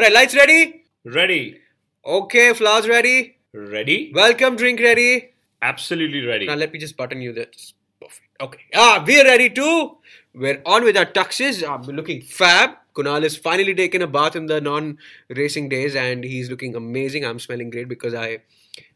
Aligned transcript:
All 0.00 0.04
right, 0.04 0.14
lights 0.14 0.34
ready? 0.34 0.84
Ready. 1.04 1.60
Okay, 2.06 2.54
flowers 2.54 2.88
ready? 2.88 3.36
Ready? 3.52 4.10
Welcome 4.14 4.56
drink 4.56 4.80
ready? 4.80 5.34
Absolutely 5.60 6.24
ready. 6.24 6.46
Now 6.46 6.54
let 6.54 6.72
me 6.72 6.78
just 6.78 6.96
button 6.96 7.20
you 7.20 7.34
this. 7.34 7.74
Perfect. 8.00 8.28
Okay. 8.40 8.60
Ah, 8.74 9.04
we're 9.06 9.24
ready 9.24 9.50
too. 9.50 9.98
We're 10.32 10.62
on 10.64 10.84
with 10.84 10.96
our 10.96 11.04
tuxes. 11.04 11.62
I'm 11.68 11.82
looking 11.82 12.22
fab. 12.22 12.76
Kunal 12.94 13.22
has 13.24 13.36
finally 13.36 13.74
taken 13.74 14.00
a 14.00 14.06
bath 14.06 14.36
in 14.36 14.46
the 14.46 14.58
non-racing 14.58 15.68
days 15.68 15.94
and 15.94 16.24
he's 16.24 16.48
looking 16.48 16.74
amazing. 16.76 17.26
I'm 17.26 17.38
smelling 17.38 17.68
great 17.68 17.86
because 17.86 18.14
I 18.14 18.38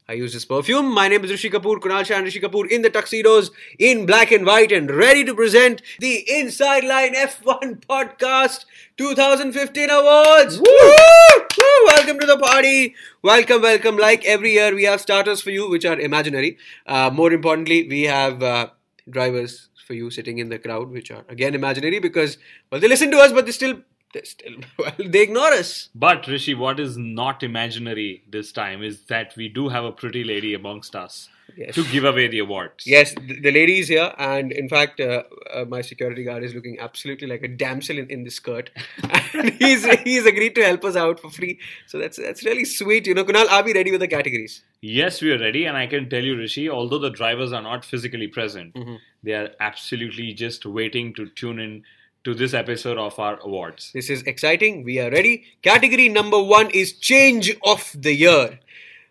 I 0.07 0.13
use 0.13 0.35
this 0.35 0.45
perfume. 0.45 0.93
My 0.93 1.09
name 1.09 1.25
is 1.25 1.31
Rishi 1.31 1.49
Kapoor, 1.49 1.81
Kunal 1.81 2.05
Shah 2.05 2.17
and 2.17 2.25
Rishi 2.25 2.39
Kapoor 2.39 2.71
in 2.71 2.83
the 2.83 2.91
tuxedos 2.91 3.51
in 3.79 4.05
black 4.05 4.33
and 4.33 4.45
white 4.45 4.71
and 4.71 4.91
ready 4.91 5.25
to 5.25 5.35
present 5.35 5.81
the 5.99 6.25
Inside 6.31 6.85
Line 6.85 7.15
F1 7.15 7.87
Podcast 7.87 8.67
2015 8.97 9.91
Awards. 9.91 10.59
Woo! 10.59 10.65
Woo! 10.65 11.87
Welcome 11.87 12.21
to 12.21 12.27
the 12.27 12.39
party. 12.39 12.95
Welcome, 13.23 13.63
welcome. 13.63 13.97
Like 13.97 14.25
every 14.25 14.53
year, 14.53 14.73
we 14.73 14.85
have 14.85 15.01
starters 15.01 15.41
for 15.41 15.51
you, 15.51 15.69
which 15.69 15.85
are 15.85 15.99
imaginary. 15.99 16.59
Uh, 16.87 17.11
more 17.13 17.33
importantly, 17.33 17.89
we 17.89 18.03
have 18.03 18.41
uh, 18.41 18.69
drivers 19.11 19.69
for 19.85 19.95
you 19.95 20.11
sitting 20.11 20.39
in 20.39 20.49
the 20.49 20.61
crowd, 20.61 20.91
which 20.91 21.11
are 21.11 21.25
again 21.29 21.57
imaginary 21.57 21.99
because 21.99 22.39
well, 22.71 22.81
they 22.81 22.87
listen 22.87 23.11
to 23.11 23.19
us, 23.19 23.33
but 23.33 23.47
they 23.47 23.53
still 23.53 23.81
they 24.13 24.23
still 24.23 24.59
well, 24.79 24.95
they 25.05 25.23
ignore 25.23 25.53
us. 25.53 25.89
But 25.93 26.29
Rishi, 26.29 26.55
what 26.55 26.79
is 26.79 26.97
not 26.97 27.43
imaginary 27.43 28.23
this 28.31 28.53
time 28.53 28.85
is 28.85 29.07
that 29.07 29.35
we 29.37 29.49
do 29.49 29.71
have 29.71 29.85
a 29.85 29.91
pretty 29.91 30.23
lady 30.23 30.55
amongst 30.55 30.95
us 30.95 31.29
Yes. 31.57 31.75
to 31.77 31.85
give 31.85 32.05
away 32.05 32.27
the 32.27 32.41
awards. 32.41 32.85
Yes, 32.87 33.15
the, 33.15 33.53
lady 33.53 33.79
is 33.79 33.89
here, 33.89 34.13
and 34.19 34.51
in 34.51 34.69
fact, 34.69 34.99
uh, 34.99 35.23
uh, 35.53 35.65
my 35.67 35.83
security 35.83 36.25
guard 36.25 36.43
is 36.43 36.53
looking 36.55 36.79
absolutely 36.81 37.29
like 37.29 37.43
a 37.45 37.49
damsel 37.49 37.97
in, 37.99 38.09
in 38.11 38.25
the 38.25 38.31
skirt, 38.31 38.71
and 39.35 39.51
he's 39.55 39.85
he's 40.03 40.27
agreed 40.27 40.55
to 40.57 40.65
help 40.65 40.85
us 40.85 40.97
out 40.97 41.21
for 41.21 41.31
free. 41.31 41.61
So 41.87 41.99
that's 41.99 42.17
that's 42.17 42.45
really 42.45 42.65
sweet. 42.65 43.07
You 43.07 43.15
know, 43.15 43.25
Kunal, 43.25 43.49
are 43.51 43.63
we 43.63 43.73
ready 43.73 43.91
with 43.93 44.01
the 44.01 44.09
categories? 44.09 44.63
Yes, 44.81 45.23
we 45.23 45.33
are 45.33 45.39
ready, 45.39 45.65
and 45.67 45.77
I 45.77 45.87
can 45.87 46.09
tell 46.11 46.25
you, 46.25 46.37
Rishi, 46.37 46.69
although 46.69 46.99
the 46.99 47.11
drivers 47.11 47.53
are 47.53 47.63
not 47.63 47.85
physically 47.85 48.27
present, 48.27 48.75
Mm-hmm. 48.75 48.97
they 49.23 49.33
are 49.35 49.51
absolutely 49.61 50.33
just 50.35 50.67
waiting 50.67 51.15
to 51.15 51.27
tune 51.29 51.59
in 51.61 51.85
to 52.25 52.35
this 52.35 52.55
episode 52.55 52.99
of 52.99 53.19
our 53.19 53.39
awards. 53.41 53.91
This 53.95 54.11
is 54.11 54.23
exciting. 54.23 54.83
We 54.83 54.99
are 54.99 55.11
ready. 55.11 55.45
Category 55.63 56.09
number 56.09 56.43
one 56.43 56.71
is 56.71 56.95
change 56.95 57.55
of 57.65 57.95
the 57.95 58.13
year. 58.15 58.59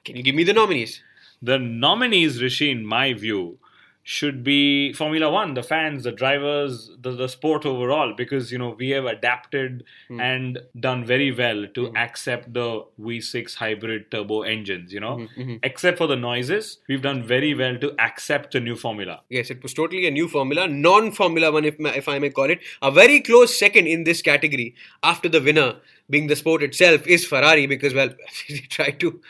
Can 0.03 0.15
you 0.15 0.23
give 0.23 0.35
me 0.35 0.43
the 0.43 0.51
nominees? 0.53 1.01
The 1.43 1.59
nominees, 1.59 2.41
Rishi, 2.41 2.71
in 2.71 2.85
my 2.85 3.11
view, 3.11 3.59
should 4.05 4.43
be 4.43 4.91
Formula 4.93 5.29
One, 5.29 5.53
the 5.53 5.63
fans, 5.63 6.03
the 6.03 6.11
drivers, 6.11 6.91
the, 7.01 7.11
the 7.11 7.27
sport 7.27 7.65
overall, 7.65 8.13
because 8.15 8.49
you 8.51 8.57
know 8.57 8.75
we 8.77 8.89
have 8.91 9.05
adapted 9.05 9.83
hmm. 10.09 10.19
and 10.19 10.59
done 10.79 11.05
very 11.05 11.31
well 11.33 11.65
to 11.73 11.87
hmm. 11.87 11.97
accept 11.97 12.53
the 12.53 12.85
V6 12.99 13.55
hybrid 13.55 14.09
turbo 14.09 14.41
engines. 14.43 14.93
You 14.93 15.01
know, 15.01 15.27
hmm, 15.35 15.55
except 15.63 15.97
for 15.97 16.07
the 16.07 16.15
noises, 16.15 16.79
we've 16.87 17.01
done 17.01 17.23
very 17.23 17.53
well 17.53 17.77
to 17.77 17.93
accept 17.99 18.53
the 18.53 18.61
new 18.61 18.75
formula. 18.75 19.21
Yes, 19.29 19.49
it 19.49 19.63
was 19.63 19.73
totally 19.73 20.07
a 20.07 20.11
new 20.11 20.29
formula, 20.29 20.67
non-formula 20.67 21.51
one, 21.51 21.65
if, 21.65 21.75
if 21.79 22.07
I 22.07 22.19
may 22.19 22.29
call 22.29 22.49
it. 22.49 22.59
A 22.81 22.89
very 22.89 23.21
close 23.21 23.57
second 23.57 23.87
in 23.87 24.05
this 24.05 24.21
category, 24.21 24.75
after 25.01 25.27
the 25.27 25.41
winner 25.41 25.75
being 26.09 26.27
the 26.27 26.35
sport 26.35 26.63
itself, 26.63 27.05
is 27.05 27.25
Ferrari 27.25 27.67
because 27.67 27.93
well, 27.93 28.09
they 28.49 28.59
tried 28.69 28.99
to 28.99 29.21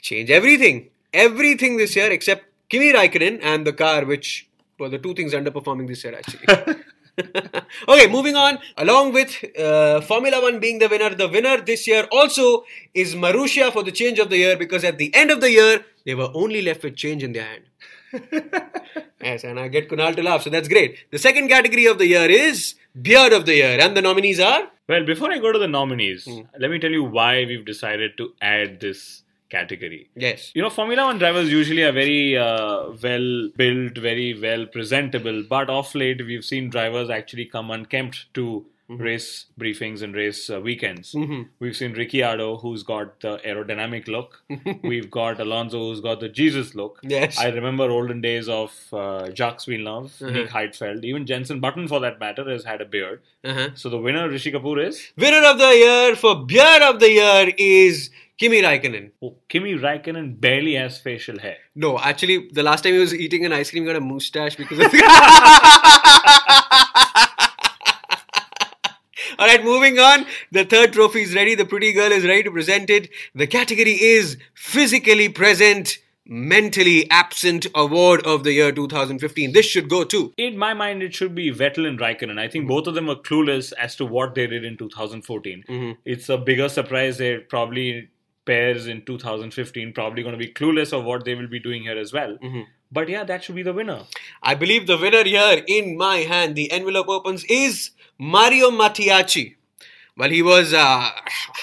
change 0.00 0.30
everything, 0.30 0.90
everything 1.14 1.76
this 1.76 1.96
year 1.96 2.10
except 2.10 2.44
Kimi 2.68 2.92
Raikkonen 2.92 3.40
and 3.42 3.66
the 3.66 3.72
car, 3.72 4.04
which 4.04 4.48
were 4.78 4.88
the 4.88 4.98
two 4.98 5.14
things 5.14 5.32
underperforming 5.32 5.88
this 5.88 6.04
year 6.04 6.14
actually. 6.16 6.46
okay, 7.88 8.06
moving 8.08 8.34
on. 8.36 8.58
Along 8.76 9.12
with 9.12 9.44
uh, 9.58 10.00
Formula 10.00 10.42
One 10.42 10.58
being 10.58 10.78
the 10.78 10.88
winner, 10.88 11.14
the 11.14 11.28
winner 11.28 11.60
this 11.60 11.86
year 11.86 12.06
also 12.10 12.64
is 12.92 13.14
Marussia 13.14 13.72
for 13.72 13.82
the 13.82 13.92
change 13.92 14.18
of 14.18 14.30
the 14.30 14.38
year 14.38 14.56
because 14.56 14.84
at 14.84 14.98
the 14.98 15.14
end 15.14 15.30
of 15.30 15.40
the 15.40 15.50
year 15.50 15.84
they 16.04 16.14
were 16.14 16.30
only 16.34 16.62
left 16.62 16.82
with 16.82 16.96
change 16.96 17.22
in 17.22 17.32
their 17.32 17.44
hand. 17.44 17.64
yes, 19.22 19.44
and 19.44 19.58
I 19.58 19.68
get 19.68 19.88
Kunal 19.88 20.14
to 20.14 20.22
laugh, 20.22 20.42
so 20.42 20.50
that's 20.50 20.68
great. 20.68 21.10
The 21.10 21.18
second 21.18 21.48
category 21.48 21.86
of 21.86 21.98
the 21.98 22.06
year 22.06 22.30
is 22.30 22.74
Beard 23.00 23.32
of 23.32 23.44
the 23.44 23.56
Year, 23.56 23.78
and 23.80 23.96
the 23.96 24.02
nominees 24.02 24.38
are 24.38 24.70
Well, 24.88 25.04
before 25.04 25.32
I 25.32 25.38
go 25.38 25.50
to 25.50 25.58
the 25.58 25.66
nominees, 25.66 26.28
let 26.58 26.70
me 26.70 26.78
tell 26.78 26.92
you 26.92 27.02
why 27.02 27.44
we've 27.44 27.64
decided 27.64 28.16
to 28.18 28.34
add 28.40 28.80
this 28.80 29.23
category. 29.54 30.02
yes, 30.26 30.50
You 30.54 30.62
know, 30.66 30.70
Formula 30.80 31.04
One 31.10 31.18
drivers 31.24 31.50
usually 31.60 31.82
are 31.88 31.92
very 31.92 32.36
uh, 32.36 32.90
well 33.06 33.26
built, 33.62 33.98
very 34.10 34.28
well 34.46 34.66
presentable, 34.76 35.42
but 35.56 35.68
off 35.78 35.94
late 36.04 36.24
we've 36.30 36.46
seen 36.52 36.70
drivers 36.78 37.10
actually 37.18 37.46
come 37.56 37.70
unkempt 37.80 38.22
to 38.38 38.46
race 39.04 39.28
briefings 39.60 40.02
and 40.02 40.14
race 40.14 40.50
uh, 40.54 40.60
weekends. 40.60 41.14
We've 41.58 41.76
seen 41.76 41.92
Ricciardo, 42.00 42.48
who's 42.58 42.82
got 42.82 43.18
the 43.20 43.38
aerodynamic 43.38 44.08
look. 44.08 44.42
We've 44.82 45.10
got 45.10 45.40
Alonso, 45.44 45.78
who's 45.78 46.02
got 46.08 46.20
the 46.20 46.28
Jesus 46.28 46.74
look. 46.74 47.00
Yes. 47.02 47.38
I 47.38 47.48
remember 47.48 47.84
olden 47.84 48.20
days 48.20 48.46
of 48.48 48.72
uh, 48.92 49.30
Jacques 49.30 49.64
Villeneuve, 49.64 50.20
Nick 50.20 50.50
Heidfeld, 50.50 51.02
even 51.12 51.24
Jensen 51.26 51.60
Button, 51.60 51.88
for 51.88 51.98
that 52.00 52.20
matter, 52.20 52.44
has 52.50 52.64
had 52.64 52.82
a 52.82 52.84
beard. 52.84 53.22
uh-huh. 53.42 53.70
So 53.74 53.88
the 53.88 53.98
winner, 53.98 54.28
Rishi 54.28 54.52
Kapoor, 54.52 54.86
is 54.86 55.00
winner 55.16 55.42
of 55.52 55.58
the 55.58 55.72
year 55.84 56.14
for 56.14 56.44
Beard 56.44 56.82
of 56.82 57.00
the 57.00 57.10
Year 57.10 57.54
is 57.56 58.10
Kimi 58.36 58.62
Raikkonen. 58.62 59.12
oh, 59.22 59.36
Kimi 59.48 59.74
Raikkonen 59.74 60.40
barely 60.40 60.74
has 60.74 60.98
facial 60.98 61.38
hair. 61.38 61.56
No, 61.76 61.98
actually, 61.98 62.48
the 62.52 62.64
last 62.64 62.82
time 62.82 62.94
he 62.94 62.98
was 62.98 63.14
eating 63.14 63.44
an 63.44 63.52
ice 63.52 63.70
cream, 63.70 63.84
he 63.84 63.86
got 63.86 63.96
a 63.96 64.00
moustache 64.00 64.56
because 64.56 64.78
of. 64.80 64.86
All 69.38 69.46
right, 69.46 69.64
moving 69.64 69.98
on. 69.98 70.26
The 70.50 70.64
third 70.64 70.92
trophy 70.92 71.22
is 71.22 71.34
ready. 71.34 71.54
The 71.54 71.64
pretty 71.64 71.92
girl 71.92 72.10
is 72.10 72.24
ready 72.24 72.42
to 72.42 72.50
present 72.50 72.90
it. 72.90 73.08
The 73.34 73.46
category 73.46 73.92
is 73.92 74.36
physically 74.54 75.28
present, 75.28 75.98
mentally 76.26 77.08
absent 77.10 77.66
award 77.74 78.26
of 78.26 78.42
the 78.42 78.52
year 78.52 78.72
2015. 78.72 79.52
This 79.52 79.66
should 79.66 79.88
go 79.88 80.02
too. 80.02 80.32
In 80.36 80.56
my 80.58 80.74
mind, 80.74 81.02
it 81.04 81.14
should 81.14 81.34
be 81.34 81.52
Vettel 81.52 81.86
and 81.86 82.00
Raikkonen. 82.00 82.38
I 82.38 82.48
think 82.48 82.64
hmm. 82.64 82.68
both 82.68 82.88
of 82.88 82.94
them 82.94 83.08
are 83.08 83.16
clueless 83.16 83.72
as 83.74 83.94
to 83.96 84.04
what 84.04 84.34
they 84.34 84.48
did 84.48 84.64
in 84.64 84.76
2014. 84.76 85.64
Mm-hmm. 85.68 86.00
It's 86.04 86.28
a 86.28 86.38
bigger 86.38 86.68
surprise. 86.68 87.18
They're 87.18 87.40
probably 87.40 88.10
pairs 88.44 88.86
in 88.86 89.04
2015, 89.04 89.92
probably 89.92 90.22
going 90.22 90.32
to 90.32 90.38
be 90.38 90.52
clueless 90.52 90.92
of 90.92 91.04
what 91.04 91.24
they 91.24 91.34
will 91.34 91.48
be 91.48 91.58
doing 91.60 91.82
here 91.82 91.98
as 91.98 92.12
well. 92.12 92.38
But 92.92 93.08
yeah, 93.08 93.24
that 93.24 93.42
should 93.44 93.54
be 93.56 93.62
the 93.62 93.72
winner. 93.72 94.02
I 94.42 94.54
believe 94.54 94.86
the 94.86 94.96
winner 94.98 95.24
here 95.24 95.62
in 95.66 95.96
my 95.96 96.18
hand, 96.18 96.54
the 96.54 96.70
envelope 96.70 97.08
opens, 97.08 97.44
is 97.44 97.90
Marco 98.18 98.70
Mattiacci. 98.70 99.56
Well, 100.16 100.30
he 100.30 100.42
was 100.42 100.72
uh, 100.72 101.08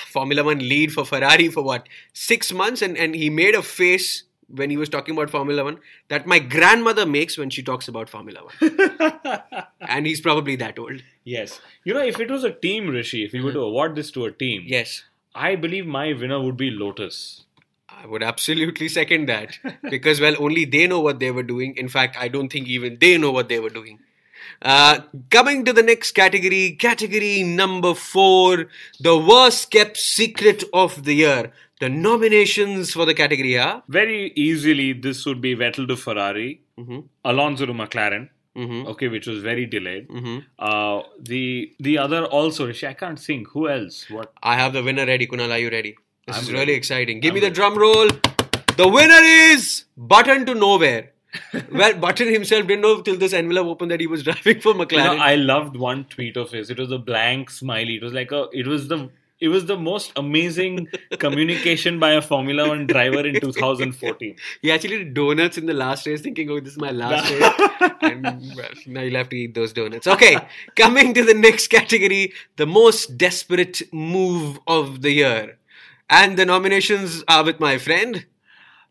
Formula 0.08 0.44
One 0.44 0.60
lead 0.60 0.92
for 0.92 1.06
Ferrari 1.06 1.48
for 1.48 1.64
what, 1.64 1.88
six 2.12 2.52
months? 2.52 2.82
And, 2.82 2.98
and 2.98 3.16
he 3.16 3.30
made 3.30 3.56
a 3.56 3.62
face 3.62 4.24
when 4.50 4.70
he 4.70 4.76
was 4.76 4.90
talking 4.90 5.16
about 5.16 5.30
Formula 5.30 5.64
One 5.64 5.80
that 6.10 6.28
my 6.28 6.40
grandmother 6.40 7.06
makes 7.06 7.38
when 7.38 7.50
she 7.50 7.64
talks 7.64 7.88
about 7.88 8.10
Formula 8.10 8.42
One. 8.44 9.64
and 9.80 10.06
he's 10.06 10.20
probably 10.20 10.58
that 10.58 10.78
old. 10.78 11.02
Yes. 11.24 11.62
You 11.86 11.94
know, 11.94 12.04
if 12.04 12.20
it 12.20 12.30
was 12.30 12.44
a 12.44 12.52
team, 12.52 12.90
Rishi, 12.90 13.24
if 13.24 13.32
we 13.32 13.42
were 13.42 13.54
to 13.54 13.62
award 13.62 13.96
this 13.96 14.12
to 14.12 14.26
a 14.26 14.32
team, 14.32 14.64
Yes. 14.66 15.04
I 15.34 15.56
believe 15.56 15.86
my 15.86 16.14
winner 16.14 16.42
would 16.42 16.58
be 16.58 16.72
Lotus. 16.72 17.44
I 17.90 18.06
would 18.06 18.24
absolutely 18.24 18.90
second 18.90 19.28
that 19.28 19.58
because, 19.90 20.20
well, 20.20 20.36
only 20.40 20.66
they 20.66 20.88
know 20.88 21.00
what 21.00 21.20
they 21.20 21.32
were 21.32 21.44
doing. 21.44 21.76
In 21.78 21.90
fact, 21.90 22.18
I 22.20 22.28
don't 22.28 22.52
think 22.52 22.68
even 22.68 22.98
they 23.00 23.18
know 23.18 23.32
what 23.32 23.50
they 23.50 23.60
were 23.60 23.70
doing. 23.70 24.00
Uh, 24.62 25.00
coming 25.30 25.66
to 25.66 25.74
the 25.74 25.84
next 25.84 26.12
category, 26.12 26.74
category 26.74 27.44
number 27.44 27.94
four, 27.94 28.68
the 29.00 29.18
worst 29.18 29.72
kept 29.72 29.98
secret 29.98 30.64
of 30.74 31.04
the 31.04 31.16
year. 31.16 31.52
The 31.80 31.90
nominations 31.90 32.92
for 32.92 33.06
the 33.06 33.14
category 33.16 33.58
are 33.58 33.82
Very 33.88 34.32
easily, 34.36 34.94
this 34.94 35.26
would 35.26 35.42
be 35.42 35.56
Vettel 35.56 35.88
to 35.88 35.96
Ferrari, 35.98 36.62
Alonso 37.26 37.66
to 37.66 37.74
McLaren. 37.74 38.30
Okay, 38.58 39.08
which 39.08 39.28
was 39.28 39.42
very 39.42 39.66
delayed. 39.66 40.08
Uh, 40.60 41.02
the 41.20 41.74
the 41.80 41.98
other 41.98 42.26
also, 42.26 42.68
Rishi, 42.68 42.88
I 42.88 42.94
can't 42.94 43.20
think. 43.20 43.48
Who 43.50 43.70
else? 43.70 44.10
What? 44.10 44.34
I 44.44 44.56
have 44.56 44.74
the 44.74 44.84
winner 44.84 45.06
ready. 45.06 45.28
Kunal, 45.28 45.52
are 45.52 45.58
you 45.58 45.70
ready? 45.70 45.96
This 46.28 46.36
I'm 46.38 46.44
is 46.44 46.52
ready. 46.52 46.60
really 46.60 46.74
exciting. 46.74 47.20
Give 47.22 47.32
I'm 47.32 47.36
me 47.36 47.40
the 47.40 47.46
ready. 47.48 47.56
drum 47.56 47.78
roll. 47.78 48.08
The 48.78 48.88
winner 48.88 49.22
is 49.24 49.86
Button 49.98 50.46
to 50.48 50.54
nowhere. 50.56 51.12
well, 51.72 51.94
Button 51.96 52.28
himself 52.32 52.68
didn't 52.68 52.82
know 52.82 53.02
till 53.02 53.16
this 53.18 53.32
envelope 53.32 53.68
opened 53.68 53.92
that 53.92 54.02
he 54.02 54.08
was 54.08 54.24
driving 54.30 54.60
for 54.60 54.74
You 54.74 54.80
know, 54.80 54.86
McLaren. 54.86 55.20
I 55.20 55.36
loved 55.36 55.78
one 55.78 56.04
tweet 56.06 56.36
of 56.36 56.52
his. 56.52 56.70
It 56.70 56.78
was 56.78 56.92
a 56.92 56.98
blank 56.98 57.50
smiley. 57.50 57.96
It 57.96 58.04
was 58.04 58.12
like 58.14 58.32
a. 58.34 58.48
It 58.52 58.68
was 58.68 58.88
the. 58.90 59.10
It 59.42 59.48
was 59.50 59.66
the 59.66 59.76
most 59.76 60.12
amazing 60.16 60.88
communication 61.18 62.00
by 62.00 62.12
a 62.12 62.22
Formula 62.22 62.68
One 62.70 62.86
driver 62.86 63.26
in 63.26 63.40
2014. 63.40 64.36
he 64.62 64.72
actually 64.72 65.00
did 65.00 65.14
donuts 65.16 65.58
in 65.58 65.66
the 65.66 65.74
last 65.74 66.06
race, 66.06 66.22
thinking, 66.22 66.50
"Oh, 66.52 66.60
this 66.60 66.74
is 66.74 66.80
my 66.80 66.92
last 66.92 67.32
race." 67.32 67.92
and 68.02 68.24
well, 68.56 68.70
now 68.86 69.02
you'll 69.02 69.16
have 69.16 69.30
to 69.30 69.36
eat 69.38 69.56
those 69.56 69.74
donuts. 69.74 70.06
Okay, 70.06 70.38
coming 70.76 71.14
to 71.16 71.24
the 71.24 71.34
next 71.34 71.68
category, 71.70 72.34
the 72.58 72.68
most 72.68 73.18
desperate 73.18 73.82
move 73.92 74.60
of 74.68 75.02
the 75.02 75.12
year, 75.12 75.58
and 76.10 76.38
the 76.38 76.46
nominations 76.46 77.24
are 77.28 77.44
with 77.44 77.60
my 77.60 77.78
friend. 77.80 78.26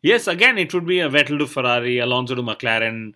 Yes, 0.03 0.27
again, 0.27 0.59
it 0.59 0.73
would 0.75 0.87
be 0.87 0.99
a 1.01 1.09
Vettel 1.11 1.39
to 1.39 1.47
Ferrari, 1.47 1.99
Alonso 1.99 2.35
to 2.35 2.43
McLaren. 2.43 3.13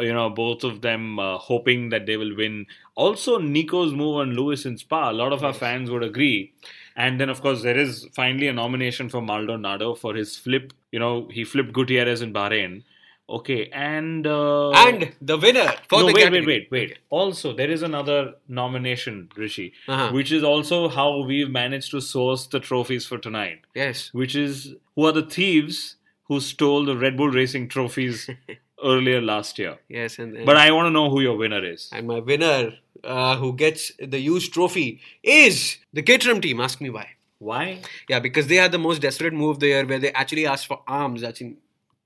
You 0.00 0.12
know, 0.12 0.30
both 0.30 0.64
of 0.64 0.80
them 0.80 1.18
uh, 1.18 1.38
hoping 1.38 1.90
that 1.90 2.06
they 2.06 2.16
will 2.16 2.34
win. 2.36 2.66
Also, 2.96 3.38
Nico's 3.38 3.92
move 3.92 4.16
on 4.16 4.32
Lewis 4.32 4.66
in 4.66 4.76
Spa. 4.78 5.10
A 5.10 5.12
lot 5.12 5.32
of 5.32 5.44
our 5.44 5.52
fans 5.52 5.90
would 5.90 6.02
agree. 6.02 6.52
And 6.96 7.20
then, 7.20 7.28
of 7.28 7.40
course, 7.40 7.62
there 7.62 7.76
is 7.76 8.06
finally 8.14 8.48
a 8.48 8.52
nomination 8.52 9.08
for 9.08 9.20
Maldonado 9.20 9.94
for 9.94 10.14
his 10.14 10.36
flip. 10.36 10.72
You 10.92 10.98
know, 10.98 11.28
he 11.30 11.44
flipped 11.44 11.72
Gutierrez 11.72 12.22
in 12.22 12.32
Bahrain. 12.32 12.82
Okay, 13.26 13.70
and 13.72 14.26
uh, 14.26 14.70
and 14.72 15.12
the 15.22 15.38
winner 15.38 15.72
for 15.88 16.00
no, 16.00 16.06
the 16.08 16.12
wait, 16.12 16.24
category. 16.24 16.46
wait, 16.46 16.68
wait, 16.70 16.90
wait. 16.90 16.98
Also, 17.08 17.54
there 17.54 17.70
is 17.70 17.82
another 17.82 18.34
nomination, 18.48 19.30
Rishi, 19.34 19.72
Uh-huh. 19.88 20.10
which 20.12 20.30
is 20.30 20.42
also 20.44 20.88
how 20.90 21.22
we've 21.24 21.48
managed 21.50 21.90
to 21.92 22.00
source 22.02 22.46
the 22.46 22.60
trophies 22.60 23.06
for 23.06 23.16
tonight 23.16 23.60
Yes. 23.74 24.10
which 24.12 24.34
is 24.36 24.74
who 24.94 25.06
are 25.06 25.12
the 25.12 25.22
thieves 25.24 25.96
who 26.24 26.38
stole 26.40 26.84
the 26.84 26.96
Red 26.98 27.16
Bull 27.16 27.30
Racing 27.30 27.68
trophies 27.70 28.28
earlier 28.82 29.20
last 29.20 29.58
year. 29.58 29.78
Yes, 29.88 30.18
and, 30.18 30.36
and 30.36 30.46
But 30.46 30.56
I 30.56 30.70
want 30.72 30.86
to 30.86 30.90
know 30.90 31.10
who 31.10 31.20
your 31.20 31.36
winner 31.36 31.64
is. 31.64 31.90
and 31.92 32.06
my 32.06 32.20
winner, 32.20 32.74
uh, 33.02 33.36
who 33.36 33.52
gets 33.54 33.92
the 33.98 34.18
used 34.18 34.52
trophy, 34.52 35.00
is 35.22 35.76
the 35.92 36.02
Caterham 36.02 36.40
team. 36.40 36.60
Ask 36.60 36.80
me 36.80 36.90
why. 36.90 37.10
Why? 37.38 37.80
Yeah, 38.08 38.20
because 38.20 38.46
they 38.46 38.56
had 38.56 38.72
the 38.72 38.78
most 38.78 39.02
desperate 39.02 39.32
move 39.34 39.50
of 39.56 39.60
the 39.60 39.66
year, 39.68 39.84
where 39.86 39.98
they 39.98 40.12
actually 40.12 40.46
asked 40.46 40.66
for 40.66 40.82
arms. 40.86 41.22
Actually, 41.22 41.56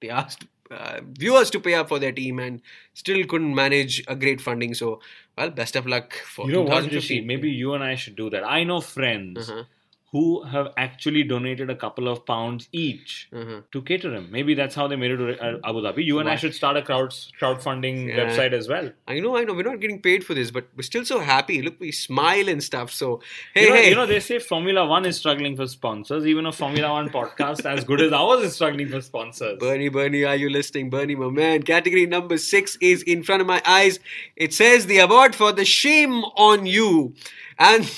they 0.01 0.11
asked 0.11 0.47
uh, 0.71 1.01
viewers 1.13 1.51
to 1.51 1.61
pay 1.61 1.75
up 1.75 1.89
for 1.89 1.99
their 1.99 2.13
team, 2.13 2.39
and 2.39 2.61
still 2.95 3.25
couldn't 3.27 3.55
manage 3.55 4.03
a 4.09 4.17
great 4.17 4.41
funding. 4.41 4.75
So, 4.75 5.01
well, 5.37 5.51
best 5.51 5.77
of 5.77 5.87
luck 5.87 6.13
for 6.15 6.47
You 6.47 6.53
know 6.53 6.63
what, 6.63 6.85
2015. 6.85 7.17
Rishi? 7.17 7.27
Maybe 7.27 7.51
you 7.51 7.75
and 7.75 7.85
I 7.85 7.95
should 7.95 8.17
do 8.17 8.31
that. 8.31 8.43
I 8.45 8.65
know 8.65 8.81
friends 8.81 9.49
Uh-huh. 9.49 9.65
Who 10.13 10.43
have 10.45 10.69
actually 10.79 11.23
donated 11.23 11.69
a 11.69 11.75
couple 11.75 12.09
of 12.09 12.25
pounds 12.25 12.67
each 12.73 13.29
Uh-huh. 13.31 13.61
to 13.73 13.83
Caterham. 13.83 14.31
Maybe 14.31 14.55
that's 14.55 14.75
how 14.75 14.89
they 14.89 14.97
made 14.97 15.11
it 15.11 15.19
to 15.19 15.39
uh, 15.39 15.59
Abu 15.69 15.81
Dhabi. 15.83 16.03
You 16.05 16.19
and 16.19 16.31
I 16.31 16.37
should 16.37 16.55
start 16.55 16.79
a 16.79 16.83
crowd 16.83 17.11
crowdfunding 17.41 18.09
Yeah. 18.09 18.17
website 18.25 18.53
as 18.53 18.69
well. 18.69 18.91
I 19.07 19.21
know, 19.21 19.37
I 19.37 19.45
know. 19.45 19.53
We're 19.55 19.65
not 19.71 19.81
getting 19.81 20.01
paid 20.01 20.25
for 20.25 20.33
this, 20.35 20.51
but 20.51 20.67
we're 20.75 20.83
still 20.83 21.05
so 21.05 21.19
happy. 21.21 21.61
Look, 21.63 21.79
we 21.79 21.93
smile 21.93 22.49
and 22.49 22.63
stuff. 22.63 22.91
So, 22.91 23.21
hey, 23.55 23.65
you, 23.65 23.69
know, 23.69 23.75
hey. 23.77 23.89
you 23.91 23.95
know, 23.97 24.07
they 24.07 24.21
say 24.21 24.39
Formula 24.39 24.87
One 24.87 25.05
is 25.05 25.19
struggling 25.19 25.57
for 25.57 25.67
sponsors. 25.67 26.27
Even 26.27 26.47
a 26.47 26.53
Formula 26.53 26.91
One 26.93 27.11
podcast 27.11 27.67
as 27.67 27.85
good 27.85 28.01
as 28.01 28.13
ours 28.13 28.43
is 28.45 28.55
struggling 28.55 28.89
for 28.89 29.03
sponsors. 29.03 29.59
Bernie, 29.59 29.91
Bernie, 29.91 30.25
are 30.25 30.37
you 30.37 30.49
listening? 30.49 30.89
Bernie, 30.89 31.17
my 31.17 31.29
man. 31.29 31.63
Category 31.63 32.07
number 32.07 32.39
six 32.39 32.77
is 32.81 33.03
in 33.03 33.23
front 33.23 33.43
of 33.43 33.47
my 33.47 33.61
eyes. 33.67 34.01
It 34.37 34.55
says 34.55 34.87
the 34.87 34.99
award 35.01 35.35
for 35.35 35.53
the 35.53 35.67
shame 35.67 36.25
on 36.49 36.65
you. 36.65 37.15
And 37.59 37.91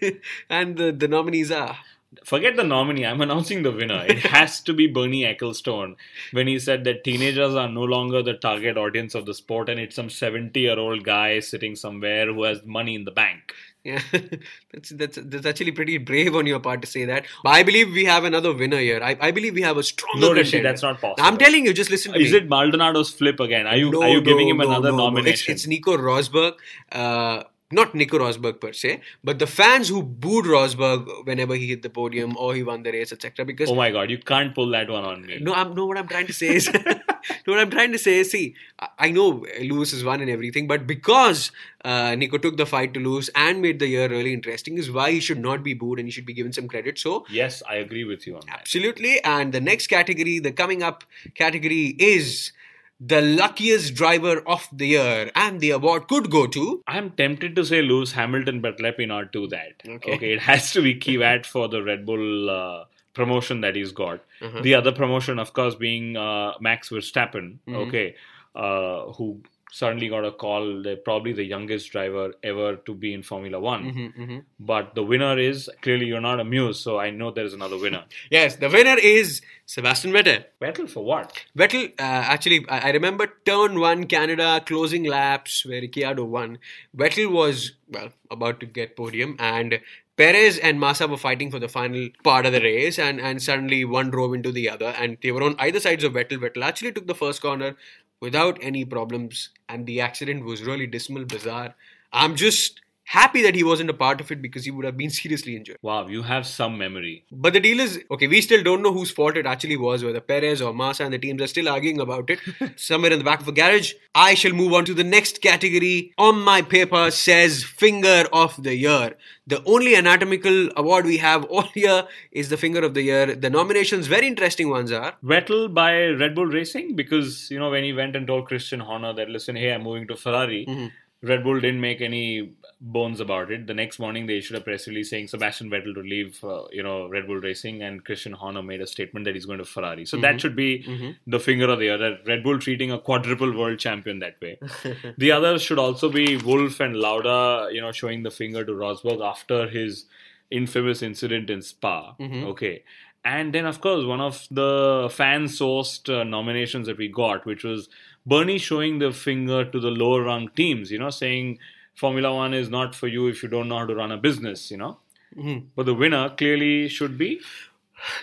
and 0.50 0.76
the, 0.76 0.92
the 0.92 1.08
nominees 1.08 1.50
are. 1.50 1.76
Forget 2.24 2.56
the 2.56 2.64
nominee. 2.64 3.06
I'm 3.06 3.20
announcing 3.20 3.62
the 3.62 3.70
winner. 3.70 4.04
It 4.08 4.18
has 4.18 4.60
to 4.62 4.72
be 4.72 4.88
Bernie 4.88 5.22
Ecclestone 5.22 5.94
when 6.32 6.48
he 6.48 6.58
said 6.58 6.82
that 6.84 7.04
teenagers 7.04 7.54
are 7.54 7.68
no 7.68 7.82
longer 7.84 8.20
the 8.20 8.34
target 8.34 8.76
audience 8.76 9.14
of 9.14 9.26
the 9.26 9.34
sport 9.34 9.68
and 9.68 9.78
it's 9.78 9.94
some 9.94 10.10
70 10.10 10.58
year 10.58 10.76
old 10.76 11.04
guy 11.04 11.38
sitting 11.38 11.76
somewhere 11.76 12.26
who 12.26 12.42
has 12.42 12.64
money 12.64 12.96
in 12.96 13.04
the 13.04 13.12
bank. 13.12 13.54
Yeah, 13.84 14.02
that's, 14.72 14.90
that's 14.90 15.18
that's 15.22 15.46
actually 15.46 15.72
pretty 15.72 15.96
brave 15.96 16.34
on 16.34 16.46
your 16.46 16.60
part 16.60 16.82
to 16.82 16.86
say 16.86 17.06
that. 17.06 17.24
But 17.42 17.50
I 17.50 17.62
believe 17.62 17.92
we 17.92 18.04
have 18.04 18.24
another 18.24 18.52
winner 18.52 18.76
here. 18.78 19.00
I, 19.02 19.16
I 19.20 19.30
believe 19.30 19.54
we 19.54 19.62
have 19.62 19.78
a 19.78 19.82
stronger 19.82 20.26
No, 20.26 20.32
Rishi, 20.34 20.60
that's 20.60 20.82
not 20.82 21.00
possible. 21.00 21.26
I'm 21.26 21.38
telling 21.38 21.64
you, 21.64 21.72
just 21.72 21.90
listen 21.90 22.12
to 22.12 22.20
Is 22.20 22.32
me. 22.32 22.38
it 22.38 22.48
Maldonado's 22.50 23.10
flip 23.10 23.40
again? 23.40 23.66
Are 23.66 23.76
you 23.76 23.90
No, 23.90 24.02
are 24.02 24.08
you 24.08 24.20
giving 24.20 24.48
him 24.48 24.58
no, 24.58 24.68
another 24.68 24.90
no, 24.90 24.96
no. 24.98 25.04
nomination? 25.04 25.52
It's, 25.54 25.62
it's 25.62 25.66
Nico 25.66 25.96
Rosberg. 25.96 26.54
Uh, 26.92 27.44
not 27.72 27.94
Nico 27.94 28.18
Rosberg 28.18 28.60
per 28.60 28.72
se, 28.72 29.00
but 29.22 29.38
the 29.38 29.46
fans 29.46 29.88
who 29.88 30.02
booed 30.02 30.44
Rosberg 30.44 31.24
whenever 31.24 31.54
he 31.54 31.68
hit 31.68 31.82
the 31.82 31.90
podium 31.90 32.36
or 32.36 32.54
he 32.54 32.62
won 32.62 32.82
the 32.82 32.90
race, 32.92 33.12
etc. 33.12 33.44
Because 33.44 33.70
oh 33.70 33.74
my 33.74 33.90
god, 33.90 34.10
you 34.10 34.18
can't 34.18 34.54
pull 34.54 34.70
that 34.70 34.90
one 34.90 35.04
on 35.04 35.24
me. 35.26 35.38
no, 35.40 35.54
I'm 35.54 35.74
no. 35.74 35.86
What 35.86 35.98
I'm 35.98 36.08
trying 36.08 36.26
to 36.26 36.32
say 36.32 36.48
is, 36.56 36.68
no, 36.74 37.00
what 37.46 37.58
I'm 37.60 37.70
trying 37.70 37.92
to 37.92 37.98
say 37.98 38.18
is, 38.18 38.30
see, 38.30 38.54
I- 38.98 39.10
know 39.10 39.44
Lewis 39.60 39.92
has 39.92 40.04
won 40.04 40.20
and 40.20 40.30
everything, 40.30 40.66
but 40.66 40.86
because 40.86 41.52
uh, 41.84 42.14
Nico 42.14 42.38
took 42.38 42.56
the 42.56 42.66
fight 42.66 42.94
to 42.94 43.00
Lewis 43.00 43.30
and 43.34 43.60
made 43.62 43.78
the 43.78 43.86
year 43.86 44.08
really 44.08 44.32
interesting, 44.32 44.78
is 44.78 44.90
why 44.90 45.12
he 45.12 45.20
should 45.20 45.38
not 45.38 45.62
be 45.62 45.74
booed 45.74 45.98
and 45.98 46.06
he 46.08 46.12
should 46.12 46.26
be 46.26 46.32
given 46.32 46.52
some 46.52 46.68
credit. 46.68 46.98
So. 46.98 47.24
Yes, 47.30 47.62
I 47.68 47.76
agree 47.76 48.04
with 48.04 48.26
you 48.26 48.34
on 48.36 48.42
that. 48.46 48.60
Absolutely. 48.60 49.22
And 49.22 49.52
the 49.52 49.60
next 49.60 49.86
category, 49.88 50.38
the 50.38 50.52
coming 50.52 50.82
up 50.82 51.04
category 51.34 51.96
is 51.98 52.52
the 53.00 53.20
luckiest 53.22 53.94
driver 53.94 54.40
of 54.46 54.68
the 54.72 54.88
year. 54.88 55.30
And 55.34 55.60
the 55.60 55.70
award 55.70 56.06
could 56.08 56.30
go 56.30 56.46
to. 56.46 56.82
I'm 56.86 57.10
tempted 57.12 57.56
to 57.56 57.64
say 57.64 57.80
Lewis 57.82 58.12
Hamilton, 58.12 58.60
but 58.60 58.80
let 58.80 58.98
me 58.98 59.06
not 59.06 59.32
do 59.32 59.46
that. 59.48 59.82
Okay. 59.88 60.18
it 60.32 60.40
has 60.40 60.72
to 60.72 60.82
be 60.82 60.94
Kvyat 60.94 61.46
for 61.46 61.66
the 61.68 61.82
Red 61.82 62.04
Bull 62.04 62.50
uh, 62.50 62.84
promotion 63.14 63.62
that 63.62 63.74
he's 63.76 63.92
got. 63.92 64.20
Uh-huh. 64.42 64.60
The 64.62 64.74
other 64.74 64.92
promotion, 64.92 65.38
of 65.38 65.52
course, 65.54 65.74
being 65.74 66.16
uh, 66.16 66.52
Max 66.60 66.90
Verstappen, 66.90 67.58
Mm-hmm. 67.66 67.76
okay, 67.76 68.14
uh, 68.54 69.12
who 69.12 69.40
suddenly 69.70 70.08
got 70.08 70.24
a 70.24 70.32
call. 70.32 70.82
They're 70.82 70.96
probably 70.96 71.32
the 71.32 71.44
youngest 71.44 71.90
driver 71.92 72.32
ever 72.42 72.76
to 72.76 72.94
be 72.94 73.14
in 73.14 73.22
Formula 73.22 73.58
One. 73.60 73.92
Mm-hmm, 73.92 74.38
But 74.58 74.94
the 74.94 75.02
winner 75.02 75.38
is 75.38 75.70
clearly 75.82 76.06
you're 76.06 76.20
not 76.20 76.40
amused, 76.40 76.82
so 76.82 76.98
I 76.98 77.10
know 77.10 77.30
there 77.30 77.44
is 77.44 77.54
another 77.54 77.78
winner. 77.78 78.04
Yes, 78.30 78.56
the 78.56 78.68
winner 78.68 78.96
is 78.98 79.42
Sebastian 79.66 80.12
Vettel. 80.12 80.44
Vettel 80.60 80.88
for 80.88 81.04
what? 81.04 81.32
Vettel, 81.56 81.90
uh, 81.98 82.02
actually, 82.34 82.66
I, 82.68 82.88
I 82.88 82.90
remember 82.90 83.26
turn 83.44 83.78
one 83.80 84.06
Canada 84.06 84.62
closing 84.64 85.04
laps 85.04 85.64
where 85.66 85.80
Ricciardo 85.80 86.24
won. 86.24 86.58
Vettel 86.96 87.30
was, 87.30 87.72
well, 87.88 88.10
about 88.30 88.60
to 88.60 88.66
get 88.66 88.96
podium 88.96 89.36
and 89.38 89.80
Perez 90.16 90.58
and 90.58 90.78
Massa 90.78 91.08
were 91.08 91.16
fighting 91.16 91.50
for 91.50 91.58
the 91.58 91.68
final 91.68 92.10
part 92.22 92.44
of 92.44 92.52
the 92.52 92.60
race 92.60 92.98
and, 92.98 93.18
and 93.20 93.42
suddenly 93.42 93.86
one 93.86 94.10
drove 94.10 94.34
into 94.34 94.52
the 94.52 94.68
other 94.68 94.92
and 94.98 95.16
they 95.22 95.32
were 95.32 95.42
on 95.42 95.54
either 95.58 95.80
sides 95.80 96.04
of 96.04 96.12
Vettel. 96.12 96.36
Vettel 96.38 96.62
actually 96.62 96.92
took 96.92 97.06
the 97.06 97.14
first 97.14 97.40
corner 97.40 97.74
without 98.20 98.58
any 98.60 98.84
problems 98.84 99.50
and 99.68 99.86
the 99.86 100.00
accident 100.00 100.44
was 100.44 100.62
really 100.62 100.86
dismal, 100.86 101.24
bizarre. 101.24 101.74
I'm 102.12 102.36
just 102.36 102.80
happy 103.10 103.42
that 103.42 103.56
he 103.56 103.64
wasn't 103.64 103.90
a 103.90 103.94
part 104.00 104.20
of 104.20 104.30
it 104.30 104.40
because 104.40 104.64
he 104.64 104.70
would 104.70 104.84
have 104.84 104.96
been 104.96 105.10
seriously 105.10 105.56
injured. 105.56 105.76
Wow, 105.82 106.06
you 106.06 106.22
have 106.22 106.46
some 106.46 106.78
memory. 106.78 107.24
But 107.32 107.54
the 107.54 107.60
deal 107.60 107.80
is 107.80 107.98
okay, 108.10 108.28
we 108.28 108.40
still 108.40 108.62
don't 108.62 108.82
know 108.82 108.92
whose 108.92 109.10
fault 109.10 109.36
it 109.36 109.46
actually 109.46 109.76
was, 109.76 110.04
whether 110.04 110.20
Perez 110.20 110.62
or 110.62 110.72
Massa 110.72 111.04
and 111.04 111.12
the 111.12 111.18
teams 111.18 111.42
are 111.42 111.48
still 111.48 111.68
arguing 111.68 112.00
about 112.00 112.30
it 112.30 112.38
somewhere 112.76 113.12
in 113.12 113.18
the 113.18 113.24
back 113.24 113.40
of 113.40 113.48
a 113.48 113.52
garage. 113.52 113.94
I 114.14 114.34
shall 114.34 114.52
move 114.52 114.72
on 114.72 114.84
to 114.84 114.94
the 114.94 115.08
next 115.16 115.42
category. 115.42 116.14
On 116.18 116.40
my 116.40 116.62
paper 116.62 117.10
says 117.10 117.64
Finger 117.64 118.24
of 118.32 118.62
the 118.62 118.76
Year. 118.76 119.16
The 119.48 119.60
only 119.64 119.96
anatomical 119.96 120.70
award 120.76 121.04
we 121.04 121.16
have 121.16 121.44
all 121.46 121.68
year 121.74 122.06
is 122.30 122.48
the 122.48 122.56
Finger 122.56 122.84
of 122.84 122.94
the 122.94 123.02
Year. 123.02 123.34
The 123.34 123.50
nominations, 123.50 124.06
very 124.06 124.28
interesting 124.28 124.70
ones 124.70 124.92
are. 124.92 125.14
Vettel 125.24 125.74
by 125.74 125.92
Red 126.24 126.36
Bull 126.36 126.46
Racing 126.46 126.94
because 126.94 127.50
you 127.50 127.58
know 127.58 127.70
when 127.70 127.82
he 127.82 127.92
went 127.92 128.14
and 128.14 128.26
told 128.28 128.46
Christian 128.46 128.78
Horner 128.78 129.12
that 129.14 129.28
listen, 129.28 129.56
hey, 129.56 129.72
I'm 129.72 129.82
moving 129.82 130.06
to 130.06 130.16
Ferrari. 130.16 130.66
Mm-hmm. 130.68 130.86
Red 131.22 131.44
Bull 131.44 131.60
didn't 131.60 131.80
make 131.80 132.00
any 132.00 132.52
bones 132.80 133.20
about 133.20 133.50
it. 133.50 133.66
The 133.66 133.74
next 133.74 133.98
morning, 133.98 134.26
they 134.26 134.38
issued 134.38 134.56
a 134.56 134.60
press 134.62 134.88
release 134.88 135.10
saying 135.10 135.28
Sebastian 135.28 135.68
Vettel 135.68 135.94
to 135.94 136.00
leave, 136.00 136.42
uh, 136.42 136.62
you 136.72 136.82
know, 136.82 137.08
Red 137.08 137.26
Bull 137.26 137.36
Racing, 137.36 137.82
and 137.82 138.02
Christian 138.04 138.32
Horner 138.32 138.62
made 138.62 138.80
a 138.80 138.86
statement 138.86 139.24
that 139.26 139.34
he's 139.34 139.44
going 139.44 139.58
to 139.58 139.64
Ferrari. 139.66 140.06
So 140.06 140.16
Mm-hmm. 140.16 140.22
that 140.22 140.40
should 140.40 140.56
be 140.56 141.16
the 141.26 141.38
finger 141.38 141.68
of 141.68 141.78
the 141.78 141.90
other. 141.90 142.18
Red 142.26 142.42
Bull 142.42 142.58
treating 142.58 142.90
a 142.90 142.98
quadruple 142.98 143.54
world 143.56 143.78
champion 143.78 144.20
that 144.20 144.40
way. 144.40 144.58
the 145.18 145.30
other 145.32 145.58
should 145.58 145.78
also 145.78 146.10
be 146.10 146.38
Wolf 146.38 146.80
and 146.80 146.96
Lauda, 146.96 147.68
you 147.70 147.82
know, 147.82 147.92
showing 147.92 148.22
the 148.22 148.30
finger 148.30 148.64
to 148.64 148.72
Rosberg 148.72 149.20
after 149.22 149.68
his 149.68 150.06
infamous 150.50 151.02
incident 151.02 151.50
in 151.50 151.60
Spa. 151.62 152.14
Mm-hmm. 152.18 152.44
Okay. 152.46 152.82
And 153.24 153.52
then, 153.54 153.66
of 153.66 153.80
course, 153.80 154.04
one 154.04 154.20
of 154.20 154.46
the 154.50 155.08
fan 155.12 155.44
sourced 155.44 156.08
uh, 156.08 156.24
nominations 156.24 156.86
that 156.86 156.96
we 156.96 157.08
got, 157.08 157.44
which 157.44 157.64
was 157.64 157.88
Bernie 158.24 158.58
showing 158.58 158.98
the 158.98 159.12
finger 159.12 159.64
to 159.64 159.78
the 159.78 159.90
lower 159.90 160.22
rung 160.22 160.48
teams, 160.48 160.90
you 160.90 160.98
know, 160.98 161.10
saying 161.10 161.58
Formula 161.94 162.34
One 162.34 162.54
is 162.54 162.70
not 162.70 162.94
for 162.94 163.08
you 163.08 163.26
if 163.26 163.42
you 163.42 163.48
don't 163.48 163.68
know 163.68 163.78
how 163.78 163.86
to 163.86 163.94
run 163.94 164.10
a 164.10 164.16
business, 164.16 164.70
you 164.70 164.78
know. 164.78 164.98
Mm-hmm. 165.36 165.66
But 165.76 165.86
the 165.86 165.94
winner 165.94 166.30
clearly 166.30 166.88
should 166.88 167.18
be 167.18 167.40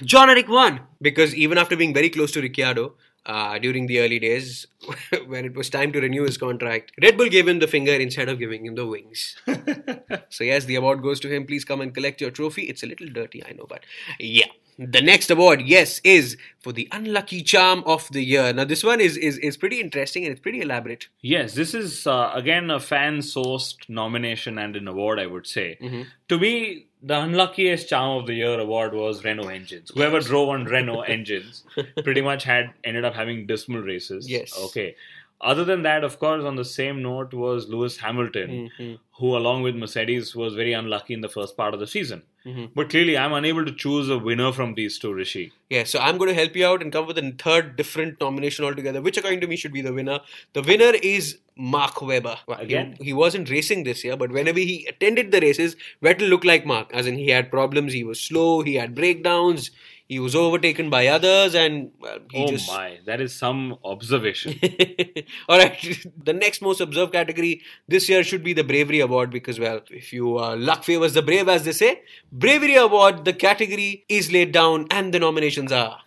Jean-Eric 0.04 0.48
Vergne 0.48 0.80
because 1.02 1.36
even 1.36 1.58
after 1.58 1.76
being 1.76 1.94
very 1.94 2.10
close 2.10 2.32
to 2.32 2.42
Ricciardo 2.42 2.96
uh, 3.26 3.60
during 3.60 3.86
the 3.88 4.00
early 4.00 4.20
days, 4.20 4.68
when 5.28 5.46
it 5.46 5.54
was 5.56 5.70
time 5.70 5.92
to 5.92 6.02
renew 6.02 6.24
his 6.24 6.38
contract, 6.38 6.92
Red 7.02 7.18
Bull 7.18 7.30
gave 7.30 7.48
him 7.48 7.60
the 7.60 7.68
finger 7.68 7.94
instead 7.94 8.30
of 8.30 8.40
giving 8.40 8.66
him 8.66 8.76
the 8.76 8.88
wings. 8.88 9.38
so 10.30 10.44
yes, 10.44 10.66
the 10.66 10.76
award 10.76 11.02
goes 11.04 11.20
to 11.20 11.30
him. 11.30 11.46
Please 11.46 11.64
come 11.64 11.82
and 11.82 11.94
collect 11.94 12.20
your 12.20 12.32
trophy. 12.32 12.64
It's 12.64 12.84
a 12.84 12.88
little 12.88 13.08
dirty, 13.08 13.46
I 13.46 13.52
know, 13.52 13.68
but 13.70 13.84
yeah. 14.20 14.48
The 14.78 15.02
next 15.02 15.32
award, 15.32 15.62
yes, 15.62 16.00
is 16.04 16.38
for 16.60 16.72
the 16.72 16.88
unlucky 16.92 17.42
charm 17.42 17.84
of 17.86 18.08
the 18.12 18.24
year. 18.24 18.54
Now, 18.54 18.64
this 18.64 18.84
one 18.84 19.02
is 19.02 19.18
is, 19.18 19.38
is 19.40 19.58
pretty 19.58 19.80
interesting 19.80 20.24
and 20.24 20.32
it's 20.32 20.42
pretty 20.42 20.62
elaborate. 20.62 21.08
Yes, 21.22 21.56
this 21.56 21.74
is 21.74 22.06
uh, 22.06 22.32
again 22.34 22.70
a 22.70 22.80
fan 22.80 23.20
sourced 23.20 23.78
nomination 23.90 24.58
and 24.58 24.76
an 24.76 24.88
award, 24.88 25.20
I 25.20 25.26
would 25.26 25.48
say. 25.48 25.78
Mm-hmm. 25.82 26.04
To 26.30 26.38
me, 26.38 26.88
the 27.02 27.20
unluckiest 27.20 27.90
charm 27.90 28.20
of 28.20 28.28
the 28.28 28.34
year 28.34 28.60
award 28.60 28.94
was 28.94 29.24
Renault 29.24 29.50
engines. 29.50 29.92
Whoever 29.94 30.20
drove 30.20 30.50
on 30.50 30.66
Renault 30.66 31.02
engines 31.08 31.64
pretty 32.04 32.22
much 32.22 32.44
had 32.44 32.74
ended 32.84 33.06
up 33.06 33.16
having 33.16 33.48
dismal 33.48 33.82
races. 33.82 34.30
Yes. 34.30 34.58
Okay. 34.58 34.96
Other 35.40 35.64
than 35.64 35.84
that, 35.84 36.04
of 36.04 36.18
course, 36.18 36.44
on 36.44 36.56
the 36.56 36.66
same 36.66 37.04
note 37.04 37.34
was 37.34 37.68
Lewis 37.70 37.98
Hamilton, 37.98 38.50
Mm-hmm. 38.80 38.96
who, 39.20 39.38
along 39.38 39.62
with 39.62 39.76
Mercedes, 39.76 40.36
was 40.36 40.56
very 40.56 40.74
unlucky 40.74 41.14
in 41.14 41.22
the 41.22 41.30
first 41.30 41.56
part 41.56 41.76
of 41.76 41.80
the 41.80 41.86
season. 41.86 42.24
Mm-hmm. 42.46 42.66
But 42.74 42.90
clearly, 42.90 43.18
I'm 43.18 43.34
unable 43.34 43.64
to 43.66 43.72
choose 43.72 44.10
a 44.10 44.18
winner 44.18 44.52
from 44.52 44.74
these 44.74 44.98
two, 44.98 45.14
Rishi. 45.14 45.52
Yeah, 45.70 45.84
so 45.84 46.00
I'm 46.00 46.18
going 46.18 46.30
to 46.30 46.34
help 46.34 46.56
you 46.56 46.66
out 46.66 46.82
and 46.82 46.92
come 46.92 47.06
with 47.06 47.18
a 47.20 47.32
third 47.38 47.76
different 47.76 48.20
nomination 48.20 48.66
altogether, 48.66 49.00
which 49.02 49.18
according 49.18 49.42
to 49.42 49.48
me 49.48 49.58
should 49.58 49.74
be 49.74 49.82
the 49.82 49.94
winner. 49.94 50.22
The 50.54 50.64
winner 50.64 50.94
is 51.04 51.38
Mark 51.56 52.02
Webber. 52.02 52.38
Well, 52.48 52.58
he- 52.58 52.64
Again? 52.66 52.98
He, 53.00 53.14
wasn't 53.14 53.50
racing 53.52 53.84
this 53.84 54.04
year, 54.04 54.18
but 54.18 54.32
whenever 54.32 54.60
he 54.60 54.86
attended 54.88 55.32
the 55.32 55.42
races, 55.42 55.76
Vettel 56.02 56.30
looked 56.30 56.46
like 56.46 56.66
Mark. 56.66 56.90
As 56.94 57.06
in, 57.06 57.16
he 57.16 57.30
had 57.30 57.52
problems, 57.52 57.94
he 57.94 58.04
was 58.04 58.20
slow, 58.20 58.62
he 58.64 58.74
had 58.76 58.96
breakdowns, 58.96 59.70
he 60.08 60.20
was 60.20 60.36
overtaken 60.36 60.90
by 60.90 61.08
others, 61.08 61.54
and 61.54 61.92
well, 62.00 62.20
oh 62.34 62.48
just. 62.48 62.70
my, 62.70 63.00
that 63.06 63.20
is 63.20 63.36
some 63.36 63.78
observation. 63.84 64.58
All 65.50 65.58
right, 65.58 65.98
the 66.24 66.34
next 66.34 66.62
most 66.62 66.80
observed 66.80 67.12
category 67.12 67.62
this 67.88 68.08
year 68.08 68.24
should 68.24 68.44
be 68.44 68.54
the 68.54 68.64
Bravery 68.64 69.02
Award 69.02 69.32
because, 69.32 69.60
well, 69.60 69.82
if 69.90 70.14
you 70.14 70.40
uh, 70.40 70.56
luck 70.56 70.86
favors 70.86 71.14
the 71.14 71.22
brave, 71.22 71.50
as 71.50 71.64
they 71.64 71.74
say, 71.74 72.04
Bravery 72.32 72.76
Award, 72.76 73.26
the 73.26 73.34
category 73.34 74.06
is 74.08 74.32
laid 74.32 74.54
down 74.54 74.88
and 74.92 75.14
the 75.14 75.20
nominations 75.20 75.72
are. 75.74 76.00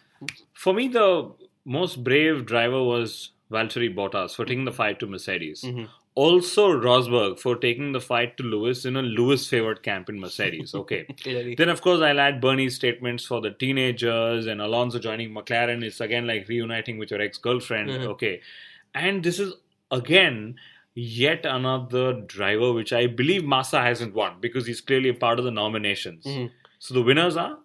For 0.54 0.73
me, 0.73 0.88
the 0.88 1.33
most 1.66 2.02
brave 2.02 2.47
driver 2.47 2.83
was 2.83 3.30
Valtteri 3.50 3.95
Bottas 3.95 4.35
for 4.35 4.45
taking 4.45 4.64
the 4.64 4.73
fight 4.73 4.99
to 5.00 5.07
Mercedes. 5.07 5.62
Mm-hmm. 5.62 5.85
Also, 6.21 6.69
Rosberg 6.69 7.39
for 7.39 7.57
taking 7.57 7.93
the 7.93 8.00
fight 8.00 8.37
to 8.37 8.43
Lewis 8.43 8.85
in 8.85 8.95
a 8.95 9.00
Lewis 9.00 9.49
favored 9.49 9.83
camp 9.83 10.11
in 10.11 10.21
Mercedes. 10.21 10.75
Okay. 10.75 11.07
Then, 11.57 11.71
of 11.71 11.81
course, 11.81 12.03
I'll 12.03 12.21
add 12.21 12.43
Bernie's 12.43 12.77
statements 12.77 13.25
for 13.25 13.41
the 13.41 13.53
teenagers 13.53 14.47
and 14.47 14.61
Alonso 14.61 14.99
joining 14.99 15.31
McLaren. 15.31 15.83
It's 15.83 15.99
again 15.99 16.27
like 16.27 16.47
reuniting 16.47 16.99
with 16.99 17.11
your 17.11 17.23
ex 17.23 17.39
girlfriend. 17.39 17.89
Mm-hmm. 17.89 18.09
Okay. 18.09 18.43
And 18.95 19.25
this 19.25 19.39
is 19.39 19.55
again 19.91 20.57
yet 20.95 21.47
another 21.47 22.12
driver 22.12 22.75
which 22.75 22.93
I 22.93 23.07
believe 23.07 23.47
Massa 23.47 23.81
hasn't 23.81 24.15
won 24.15 24.41
because 24.43 24.67
he's 24.67 24.83
clearly 24.83 25.09
a 25.09 25.15
part 25.15 25.39
of 25.39 25.47
the 25.47 25.50
nominations. 25.50 26.27
Mm-hmm. 26.27 26.53
So 26.81 26.93
the 26.93 27.03
winners 27.03 27.39
are 27.39 27.57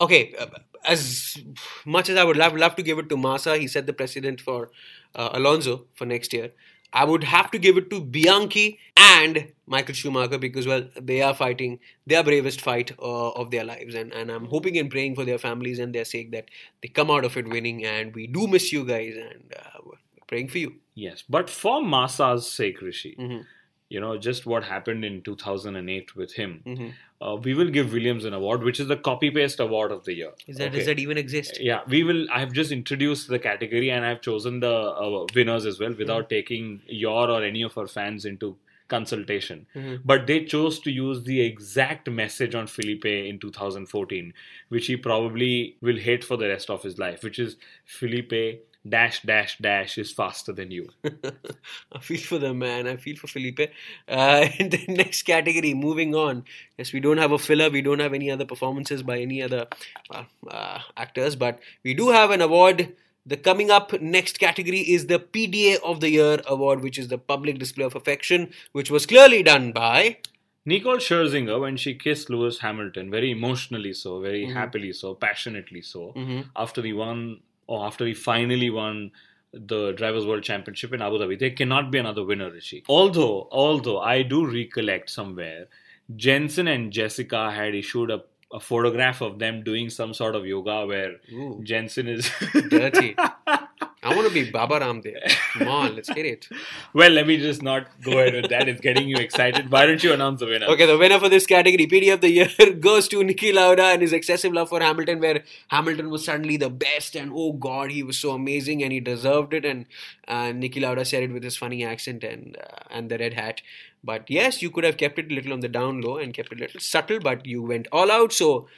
okay, 0.00 0.34
uh, 0.38 0.46
as 0.86 1.36
much 1.84 2.08
as 2.08 2.16
I 2.16 2.22
would 2.22 2.36
love, 2.36 2.56
love 2.56 2.76
to 2.76 2.82
give 2.84 2.98
it 2.98 3.08
to 3.08 3.16
Massa, 3.16 3.56
he 3.56 3.66
set 3.66 3.86
the 3.86 3.92
precedent 3.92 4.40
for 4.40 4.70
uh, 5.16 5.30
Alonso 5.32 5.86
for 5.94 6.06
next 6.06 6.32
year. 6.32 6.50
I 6.92 7.04
would 7.04 7.24
have 7.24 7.50
to 7.50 7.58
give 7.58 7.76
it 7.76 7.90
to 7.90 8.00
Bianchi 8.00 8.78
and 8.96 9.52
Michael 9.66 9.94
Schumacher 9.94 10.38
because, 10.38 10.66
well, 10.66 10.88
they 11.00 11.20
are 11.22 11.34
fighting 11.34 11.80
their 12.06 12.22
bravest 12.24 12.60
fight 12.60 12.92
uh, 12.98 13.30
of 13.30 13.50
their 13.50 13.64
lives. 13.64 13.94
And, 13.94 14.12
and 14.12 14.30
I'm 14.30 14.46
hoping 14.46 14.78
and 14.78 14.90
praying 14.90 15.14
for 15.14 15.24
their 15.24 15.38
families 15.38 15.78
and 15.78 15.94
their 15.94 16.04
sake 16.06 16.32
that 16.32 16.46
they 16.82 16.88
come 16.88 17.10
out 17.10 17.24
of 17.24 17.36
it 17.36 17.48
winning. 17.48 17.84
And 17.84 18.14
we 18.14 18.26
do 18.26 18.46
miss 18.46 18.72
you 18.72 18.84
guys 18.84 19.14
and 19.16 19.54
uh, 19.54 19.80
we're 19.84 19.98
praying 20.26 20.48
for 20.48 20.58
you. 20.58 20.76
Yes, 20.94 21.22
but 21.28 21.48
for 21.50 21.84
Massa's 21.84 22.50
sake, 22.50 22.80
Rishi, 22.80 23.14
Mm-hmm. 23.18 23.42
You 23.90 24.00
know, 24.00 24.18
just 24.18 24.44
what 24.46 24.64
happened 24.64 25.04
in 25.04 25.22
2008 25.22 26.14
with 26.14 26.34
him, 26.34 26.62
Mm-hmm. 26.66 26.88
uh, 27.26 27.36
we 27.36 27.54
will 27.54 27.70
give 27.70 27.92
Williams 27.92 28.24
an 28.26 28.34
award, 28.34 28.62
which 28.62 28.78
is 28.80 28.88
the 28.88 28.96
copy 28.96 29.30
paste 29.30 29.60
award 29.60 29.90
of 29.92 30.04
the 30.04 30.14
year. 30.14 30.32
Is 30.46 30.58
that, 30.58 30.68
Okay. 30.68 30.76
does 30.78 30.86
that 30.86 30.98
even 30.98 31.16
exist? 31.16 31.58
Yeah, 31.60 31.80
we 31.88 32.02
will. 32.02 32.26
I 32.30 32.40
have 32.40 32.52
just 32.52 32.70
introduced 32.70 33.28
the 33.28 33.38
category 33.38 33.90
and 33.90 34.04
I've 34.04 34.20
chosen 34.20 34.60
the 34.60 34.74
uh, 34.74 35.26
winners 35.34 35.64
as 35.66 35.80
well 35.80 35.94
without 35.94 36.28
taking 36.28 36.82
your 36.86 37.30
or 37.30 37.42
any 37.42 37.62
of 37.62 37.78
our 37.78 37.86
fans 37.86 38.24
into 38.26 38.56
consultation. 38.88 39.66
But 40.04 40.26
they 40.26 40.44
chose 40.44 40.78
to 40.80 40.90
use 40.90 41.22
the 41.24 41.40
exact 41.42 42.08
message 42.10 42.54
on 42.54 42.66
Felipe 42.66 43.04
in 43.04 43.38
2014, 43.38 44.32
which 44.70 44.86
he 44.86 44.96
probably 44.96 45.76
will 45.82 45.98
hate 45.98 46.24
for 46.24 46.36
the 46.38 46.48
rest 46.48 46.70
of 46.70 46.82
his 46.82 46.98
life, 46.98 47.22
which 47.22 47.38
is 47.38 47.56
Felipe 47.84 48.62
dash 48.88 49.22
dash 49.22 49.58
dash 49.58 49.98
is 49.98 50.12
faster 50.12 50.52
than 50.52 50.70
you. 50.70 50.88
I 51.92 51.98
feel 52.00 52.18
for 52.20 52.38
the 52.38 52.54
man. 52.54 52.86
I 52.86 52.96
feel 52.96 53.16
for 53.16 53.26
Felipe. 53.26 53.60
Uh, 54.08 54.48
in 54.58 54.70
the 54.70 54.84
next 54.88 55.22
category, 55.22 55.74
moving 55.74 56.14
on. 56.14 56.44
Yes, 56.76 56.92
we 56.92 57.00
don't 57.00 57.18
have 57.18 57.32
a 57.32 57.38
filler. 57.38 57.70
We 57.70 57.82
don't 57.82 58.00
have 58.00 58.14
any 58.14 58.30
other 58.30 58.44
performances 58.44 59.02
by 59.02 59.18
any 59.20 59.42
other 59.42 59.66
uh, 60.10 60.24
uh, 60.50 60.80
actors, 60.96 61.36
but 61.36 61.58
we 61.84 61.94
do 61.94 62.08
have 62.10 62.30
an 62.30 62.40
award. 62.40 62.94
The 63.26 63.36
coming 63.36 63.70
up 63.70 64.00
next 64.00 64.38
category 64.40 64.80
is 64.80 65.06
the 65.06 65.18
PDA 65.18 65.76
of 65.84 66.00
the 66.00 66.10
Year 66.10 66.40
award, 66.46 66.82
which 66.82 66.98
is 66.98 67.08
the 67.08 67.18
public 67.18 67.58
display 67.58 67.84
of 67.84 67.94
affection, 67.94 68.50
which 68.72 68.90
was 68.90 69.04
clearly 69.04 69.42
done 69.42 69.72
by. 69.72 70.16
Nicole 70.64 70.96
Scherzinger, 70.98 71.60
when 71.60 71.76
she 71.78 71.94
kissed 71.94 72.28
Lewis 72.28 72.58
Hamilton, 72.60 73.10
very 73.10 73.30
emotionally 73.30 73.92
so, 73.92 74.20
very 74.20 74.44
Mm-hmm. 74.44 74.56
happily 74.56 74.92
so, 74.92 75.14
passionately 75.14 75.80
so, 75.82 76.14
after 76.56 76.82
he 76.82 76.92
won, 76.92 77.40
or 77.68 77.86
after 77.86 78.04
he 78.04 78.14
finally 78.14 78.70
won 78.70 79.12
the 79.52 79.92
Drivers' 79.92 80.26
World 80.26 80.42
Championship 80.42 80.92
in 80.92 81.00
Abu 81.02 81.18
Dhabi. 81.18 81.38
There 81.38 81.50
cannot 81.50 81.90
be 81.90 81.98
another 81.98 82.24
winner, 82.24 82.50
Rishi. 82.50 82.82
Although, 82.88 83.48
although 83.52 84.00
I 84.00 84.22
do 84.22 84.44
recollect 84.46 85.10
somewhere, 85.10 85.68
Jensen 86.16 86.66
and 86.66 86.92
Jessica 86.92 87.50
had 87.50 87.74
issued 87.74 88.10
a, 88.10 88.22
a 88.52 88.58
photograph 88.58 89.20
of 89.20 89.38
them 89.38 89.62
doing 89.62 89.90
some 89.90 90.12
sort 90.12 90.34
of 90.34 90.46
yoga 90.46 90.86
where 90.86 91.16
Ooh. 91.32 91.60
Jensen 91.62 92.08
is 92.08 92.30
Dirty. 92.68 93.14
I 94.00 94.14
want 94.14 94.28
to 94.28 94.32
be 94.32 94.48
Baba 94.48 94.78
Ramdev. 94.78 95.18
Come 95.54 95.68
on, 95.68 95.96
let's 95.96 96.08
get 96.08 96.24
it. 96.24 96.48
well, 96.94 97.10
let 97.10 97.26
me 97.26 97.36
just 97.36 97.62
not 97.62 97.88
go 98.02 98.12
ahead 98.12 98.34
with 98.34 98.48
that. 98.50 98.68
It's 98.68 98.80
getting 98.80 99.08
you 99.08 99.16
excited. 99.16 99.72
Why 99.72 99.86
don't 99.86 100.02
you 100.04 100.12
announce 100.12 100.38
the 100.38 100.46
winner? 100.46 100.66
Okay, 100.66 100.86
the 100.86 100.96
winner 100.96 101.18
for 101.18 101.28
this 101.28 101.46
category, 101.46 101.86
PD 101.88 102.12
of 102.12 102.20
the 102.20 102.30
year, 102.30 102.48
goes 102.80 103.08
to 103.08 103.16
Niki 103.18 103.52
Lauda 103.52 103.86
and 103.86 104.02
his 104.02 104.12
excessive 104.12 104.52
love 104.52 104.68
for 104.68 104.80
Hamilton, 104.80 105.18
where 105.18 105.42
Hamilton 105.68 106.10
was 106.10 106.24
suddenly 106.24 106.56
the 106.56 106.70
best, 106.70 107.16
and 107.16 107.32
oh 107.34 107.52
god, 107.52 107.90
he 107.90 108.04
was 108.04 108.18
so 108.18 108.30
amazing, 108.30 108.84
and 108.84 108.92
he 108.92 109.00
deserved 109.00 109.52
it. 109.52 109.64
And 109.64 109.86
and 110.28 110.62
Niki 110.62 110.80
Lauda 110.80 111.04
said 111.04 111.24
it 111.24 111.32
with 111.32 111.42
his 111.42 111.56
funny 111.56 111.84
accent 111.84 112.22
and 112.22 112.56
uh, 112.56 112.84
and 112.90 113.10
the 113.10 113.18
red 113.18 113.34
hat. 113.34 113.62
But 114.04 114.30
yes, 114.30 114.62
you 114.62 114.70
could 114.70 114.84
have 114.84 114.96
kept 114.96 115.18
it 115.18 115.32
a 115.32 115.34
little 115.34 115.52
on 115.52 115.60
the 115.60 115.68
down 115.68 116.02
low 116.02 116.18
and 116.18 116.32
kept 116.32 116.52
it 116.52 116.58
a 116.58 116.62
little 116.62 116.80
subtle, 116.80 117.18
but 117.18 117.46
you 117.46 117.62
went 117.62 117.88
all 117.90 118.12
out. 118.12 118.32
So. 118.32 118.68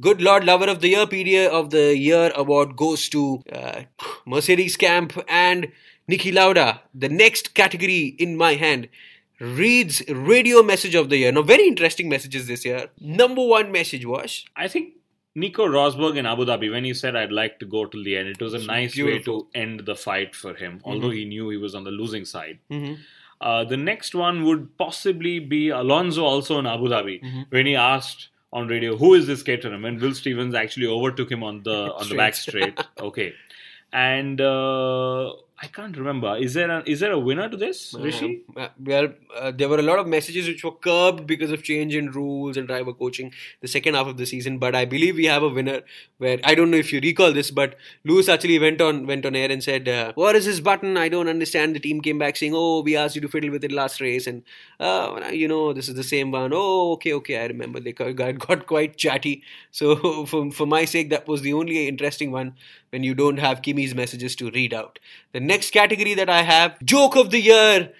Good 0.00 0.20
Lord 0.20 0.44
Lover 0.44 0.66
of 0.68 0.80
the 0.80 0.88
Year, 0.88 1.06
PDA 1.06 1.48
of 1.48 1.70
the 1.70 1.96
Year 1.96 2.32
award 2.34 2.76
goes 2.76 3.08
to 3.10 3.42
uh, 3.52 3.82
Mercedes 4.26 4.76
Camp 4.76 5.18
and 5.28 5.68
Niki 6.10 6.32
Lauda. 6.34 6.80
The 6.94 7.08
next 7.08 7.54
category 7.54 8.14
in 8.18 8.36
my 8.36 8.54
hand 8.54 8.88
reads 9.40 10.02
radio 10.08 10.62
message 10.62 10.94
of 10.94 11.08
the 11.08 11.16
year. 11.18 11.32
Now, 11.32 11.42
very 11.42 11.66
interesting 11.66 12.08
messages 12.08 12.46
this 12.46 12.64
year. 12.64 12.88
Number 13.00 13.44
one 13.46 13.72
message 13.72 14.04
was 14.04 14.44
I 14.56 14.68
think 14.68 14.94
Nico 15.34 15.66
Rosberg 15.66 16.16
in 16.16 16.26
Abu 16.26 16.44
Dhabi, 16.44 16.70
when 16.70 16.84
he 16.84 16.92
said 16.94 17.14
I'd 17.16 17.32
like 17.32 17.58
to 17.60 17.66
go 17.66 17.84
till 17.86 18.02
the 18.04 18.16
end, 18.16 18.28
it 18.28 18.40
was 18.40 18.54
a 18.54 18.58
nice 18.58 18.94
beautiful. 18.94 19.34
way 19.38 19.40
to 19.52 19.58
end 19.58 19.82
the 19.86 19.94
fight 19.94 20.34
for 20.34 20.54
him, 20.54 20.80
although 20.84 21.10
he 21.10 21.24
knew 21.24 21.48
he 21.50 21.56
was 21.58 21.74
on 21.74 21.84
the 21.84 21.90
losing 21.90 22.24
side. 22.24 22.58
Mm-hmm. 22.70 22.94
Uh, 23.40 23.64
the 23.64 23.76
next 23.76 24.14
one 24.14 24.44
would 24.44 24.76
possibly 24.78 25.38
be 25.38 25.68
Alonso 25.68 26.24
also 26.24 26.58
in 26.58 26.66
Abu 26.66 26.88
Dhabi, 26.88 27.22
Mm-hmm. 27.22 27.42
when 27.50 27.66
he 27.66 27.76
asked 27.76 28.28
on 28.52 28.68
radio, 28.68 28.96
"Who 28.96 29.14
is 29.14 29.26
this 29.26 29.42
Caterham?" 29.42 29.84
and 29.84 30.00
Will 30.00 30.14
Stevens 30.14 30.54
actually 30.54 30.86
overtook 30.86 31.30
him 31.30 31.42
on 31.42 31.62
the 31.62 31.92
on 31.94 32.08
the 32.08 32.16
back 32.16 32.34
straight. 32.34 32.78
Okay, 32.98 33.34
and 33.92 34.40
uh, 34.40 35.32
I 35.58 35.68
can't 35.68 35.96
remember. 35.96 36.36
Is 36.36 36.52
there 36.52 36.70
a, 36.70 36.82
is 36.84 37.00
there 37.00 37.12
a 37.12 37.18
winner 37.18 37.48
to 37.48 37.56
this, 37.56 37.94
Rishi? 37.94 38.42
Uh, 38.54 38.68
well, 38.78 39.08
uh, 39.34 39.52
there 39.52 39.70
were 39.70 39.78
a 39.78 39.82
lot 39.82 39.98
of 39.98 40.06
messages 40.06 40.46
which 40.46 40.62
were 40.62 40.72
curbed 40.72 41.26
because 41.26 41.50
of 41.50 41.62
change 41.62 41.94
in 41.94 42.10
rules 42.10 42.58
and 42.58 42.68
driver 42.68 42.92
coaching 42.92 43.32
the 43.62 43.68
second 43.68 43.94
half 43.94 44.06
of 44.06 44.18
the 44.18 44.26
season. 44.26 44.58
But 44.58 44.74
I 44.74 44.84
believe 44.84 45.16
we 45.16 45.24
have 45.24 45.42
a 45.42 45.48
winner. 45.48 45.80
Where 46.18 46.38
I 46.44 46.54
don't 46.54 46.70
know 46.70 46.76
if 46.76 46.92
you 46.92 47.00
recall 47.00 47.32
this, 47.32 47.50
but 47.50 47.76
Lewis 48.04 48.28
actually 48.28 48.58
went 48.58 48.82
on 48.82 49.06
went 49.06 49.24
on 49.24 49.34
air 49.34 49.50
and 49.50 49.64
said, 49.64 49.88
uh, 49.88 50.12
"What 50.14 50.36
is 50.36 50.44
this 50.44 50.60
button? 50.60 50.98
I 50.98 51.08
don't 51.08 51.28
understand." 51.28 51.74
The 51.74 51.80
team 51.80 52.02
came 52.02 52.18
back 52.18 52.36
saying, 52.36 52.52
"Oh, 52.54 52.82
we 52.82 52.94
asked 52.94 53.14
you 53.14 53.22
to 53.22 53.28
fiddle 53.28 53.50
with 53.50 53.64
it 53.64 53.72
last 53.72 53.98
race, 54.02 54.26
and 54.26 54.42
uh, 54.78 55.30
you 55.32 55.48
know 55.48 55.72
this 55.72 55.88
is 55.88 55.94
the 55.94 56.04
same 56.04 56.32
one." 56.32 56.52
Oh, 56.54 56.92
okay, 56.92 57.14
okay, 57.14 57.38
I 57.42 57.46
remember. 57.46 57.80
They 57.80 57.92
got, 57.92 58.14
got 58.46 58.66
quite 58.66 58.96
chatty. 58.98 59.42
So 59.70 60.24
for 60.26 60.50
for 60.52 60.66
my 60.66 60.84
sake, 60.86 61.10
that 61.10 61.28
was 61.28 61.42
the 61.42 61.52
only 61.52 61.86
interesting 61.88 62.30
one 62.30 62.54
when 62.90 63.02
you 63.02 63.14
don't 63.14 63.38
have 63.38 63.62
Kimi's 63.62 63.94
messages 63.94 64.34
to 64.36 64.50
read 64.50 64.72
out. 64.72 64.98
The 65.32 65.40
next 65.46 65.70
category 65.70 66.14
that 66.14 66.28
I 66.30 66.42
have, 66.42 66.78
joke 66.84 67.16
of 67.16 67.30
the 67.30 67.40
year. 67.40 67.92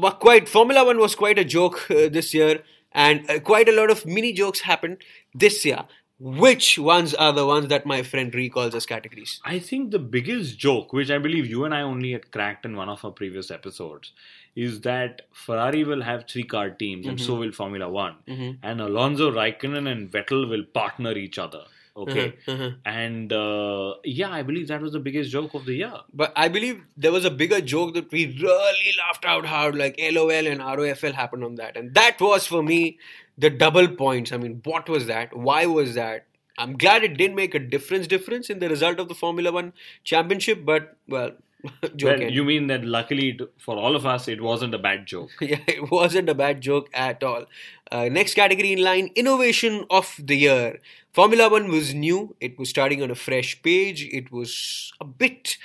But 0.00 0.18
quite 0.20 0.48
Formula 0.48 0.84
One 0.84 0.98
was 0.98 1.14
quite 1.14 1.38
a 1.38 1.44
joke 1.44 1.90
uh, 1.90 2.08
this 2.08 2.34
year, 2.34 2.62
and 2.92 3.30
uh, 3.30 3.38
quite 3.40 3.68
a 3.68 3.72
lot 3.72 3.90
of 3.90 4.04
mini 4.04 4.32
jokes 4.32 4.60
happened 4.60 4.98
this 5.34 5.64
year. 5.64 5.84
Which 6.18 6.78
ones 6.78 7.12
are 7.14 7.32
the 7.32 7.44
ones 7.46 7.68
that 7.68 7.84
my 7.84 8.02
friend 8.02 8.34
recalls 8.34 8.74
as 8.74 8.86
categories? 8.86 9.38
I 9.44 9.58
think 9.58 9.90
the 9.90 9.98
biggest 9.98 10.58
joke, 10.58 10.94
which 10.94 11.10
I 11.10 11.18
believe 11.18 11.46
you 11.46 11.64
and 11.66 11.74
I 11.74 11.82
only 11.82 12.12
had 12.12 12.30
cracked 12.32 12.64
in 12.64 12.74
one 12.74 12.88
of 12.88 13.04
our 13.04 13.10
previous 13.10 13.50
episodes, 13.50 14.12
is 14.54 14.80
that 14.80 15.22
Ferrari 15.30 15.84
will 15.84 16.00
have 16.02 16.24
three 16.26 16.44
car 16.44 16.70
teams 16.70 17.06
and 17.06 17.20
so 17.20 17.34
will 17.34 17.52
Formula 17.52 17.90
One. 17.90 18.14
And 18.62 18.80
Alonso, 18.80 19.30
Raikkonen, 19.30 19.90
and 19.92 20.10
Vettel 20.10 20.48
will 20.48 20.64
partner 20.64 21.12
each 21.12 21.38
other. 21.38 21.64
Okay, 21.96 22.34
Uh-huh, 22.46 22.52
uh-huh. 22.52 22.70
and 22.84 23.32
uh, 23.32 23.94
yeah, 24.04 24.30
I 24.30 24.42
believe 24.42 24.68
that 24.68 24.82
was 24.82 24.92
the 24.92 25.00
biggest 25.00 25.30
joke 25.30 25.54
of 25.54 25.64
the 25.64 25.74
year. 25.74 25.94
But 26.12 26.32
I 26.36 26.48
believe 26.48 26.82
there 26.96 27.12
was 27.12 27.24
a 27.24 27.30
bigger 27.30 27.60
joke 27.60 27.94
that 27.94 28.12
we 28.12 28.26
really 28.26 28.92
laughed 28.98 29.24
out 29.24 29.46
hard, 29.46 29.74
like 29.76 29.98
LOL 29.98 30.30
and 30.46 30.60
ROFL 30.60 31.14
happened 31.14 31.42
on 31.42 31.54
that. 31.54 31.76
And 31.76 31.94
that 31.94 32.20
was 32.20 32.46
for 32.46 32.62
me 32.62 32.98
the 33.38 33.48
double 33.48 33.88
points. 33.88 34.30
I 34.32 34.36
mean, 34.36 34.60
what 34.64 34.88
was 34.88 35.06
that? 35.06 35.34
Why 35.34 35.64
was 35.64 35.94
that? 35.94 36.26
I'm 36.58 36.76
glad 36.76 37.02
it 37.04 37.16
didn't 37.16 37.36
make 37.36 37.54
a 37.54 37.58
difference 37.58 38.06
difference 38.06 38.50
in 38.50 38.58
the 38.58 38.68
result 38.68 38.98
of 39.00 39.08
the 39.08 39.14
Formula 39.14 39.52
One 39.52 39.72
championship, 40.04 40.64
but 40.64 40.96
well, 41.08 41.32
joke 41.96 42.18
Well, 42.18 42.30
you 42.30 42.44
mean 42.44 42.66
that 42.68 42.84
luckily 42.84 43.38
for 43.58 43.76
all 43.76 43.96
of 43.96 44.06
us, 44.06 44.28
it 44.28 44.40
wasn't 44.40 44.74
a 44.74 44.78
bad 44.78 45.06
joke. 45.06 45.30
yeah, 45.40 45.60
it 45.66 45.90
wasn't 45.90 46.28
a 46.28 46.34
bad 46.34 46.60
joke 46.60 46.88
at 46.94 47.22
all. 47.22 47.46
Uh, 47.90 48.08
next 48.08 48.34
category 48.34 48.72
in 48.72 48.82
line 48.82 49.10
innovation 49.14 49.84
of 49.90 50.14
the 50.22 50.36
year. 50.36 50.78
Formula 51.16 51.48
One 51.48 51.70
was 51.70 51.94
new, 51.94 52.36
it 52.42 52.58
was 52.58 52.68
starting 52.68 53.02
on 53.02 53.10
a 53.10 53.14
fresh 53.14 53.62
page, 53.62 54.06
it 54.12 54.30
was 54.30 54.92
a 55.00 55.04
bit 55.06 55.56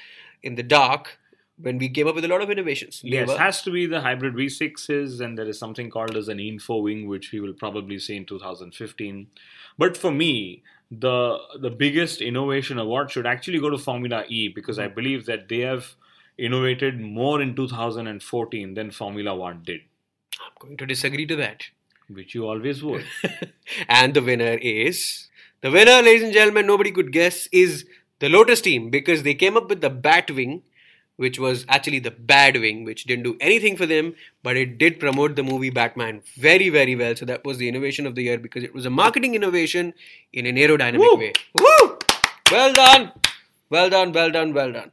in 0.41 0.55
the 0.55 0.63
dark 0.63 1.19
when 1.57 1.77
we 1.77 1.89
came 1.89 2.07
up 2.07 2.15
with 2.15 2.23
a 2.23 2.29
lot 2.29 2.41
of 2.41 2.49
innovations. 2.49 3.01
Yes, 3.03 3.29
has 3.35 3.61
to 3.63 3.69
be 3.69 3.85
the 3.85 3.99
hybrid 3.99 4.33
V6s, 4.33 5.19
and 5.19 5.37
there 5.37 5.49
is 5.49 5.59
something 5.59 5.89
called 5.89 6.15
as 6.15 6.29
an 6.29 6.39
info 6.39 6.77
wing, 6.77 7.05
which 7.05 7.33
we 7.33 7.41
will 7.41 7.51
probably 7.51 7.99
see 7.99 8.15
in 8.15 8.25
2015. 8.25 9.27
But 9.77 9.97
for 9.97 10.09
me, 10.09 10.63
the 10.89 11.39
the 11.59 11.69
biggest 11.69 12.21
innovation 12.21 12.79
award 12.79 13.11
should 13.11 13.27
actually 13.27 13.59
go 13.59 13.69
to 13.69 13.77
Formula 13.77 14.23
E 14.29 14.47
because 14.47 14.79
I 14.79 14.85
mm-hmm. 14.85 14.95
believe 14.95 15.25
that 15.25 15.49
they 15.49 15.59
have 15.71 15.95
innovated 16.37 16.97
more 17.01 17.41
in 17.41 17.57
2014 17.57 18.73
than 18.73 18.89
Formula 18.89 19.35
One 19.35 19.63
did, 19.65 19.81
I'm 20.39 20.53
going 20.61 20.77
to 20.77 20.85
disagree 20.85 21.25
to 21.25 21.35
that. 21.35 21.65
which 22.07 22.35
you 22.35 22.47
always 22.47 22.81
would. 22.83 23.05
and 23.89 24.13
the 24.13 24.21
winner 24.21 24.57
is 24.61 25.27
the 25.61 25.71
winner, 25.71 26.01
ladies 26.01 26.23
and 26.23 26.33
gentlemen, 26.33 26.65
nobody 26.67 26.91
could 26.91 27.11
guess, 27.11 27.47
is 27.51 27.85
the 28.19 28.29
Lotus 28.29 28.61
team 28.61 28.89
because 28.89 29.23
they 29.23 29.33
came 29.33 29.57
up 29.57 29.69
with 29.69 29.81
the 29.81 29.89
Batwing, 29.89 30.61
which 31.17 31.37
was 31.37 31.65
actually 31.69 31.99
the 31.99 32.11
bad 32.11 32.59
wing, 32.59 32.83
which 32.83 33.03
didn't 33.03 33.23
do 33.23 33.37
anything 33.39 33.77
for 33.77 33.85
them, 33.85 34.15
but 34.41 34.57
it 34.57 34.77
did 34.77 34.99
promote 34.99 35.35
the 35.35 35.43
movie 35.43 35.69
Batman 35.69 36.21
very, 36.35 36.69
very 36.69 36.95
well. 36.95 37.15
So 37.15 37.25
that 37.25 37.45
was 37.45 37.57
the 37.57 37.67
innovation 37.67 38.07
of 38.07 38.15
the 38.15 38.23
year 38.23 38.39
because 38.39 38.63
it 38.63 38.73
was 38.73 38.85
a 38.85 38.89
marketing 38.89 39.35
innovation 39.35 39.93
in 40.33 40.45
an 40.47 40.55
aerodynamic 40.55 40.97
Woo! 40.97 41.15
way. 41.17 41.33
Woo! 41.59 41.97
Well 42.51 42.73
done, 42.73 43.11
well 43.69 43.89
done, 43.89 44.11
well 44.11 44.31
done, 44.31 44.53
well 44.53 44.71
done. 44.71 44.91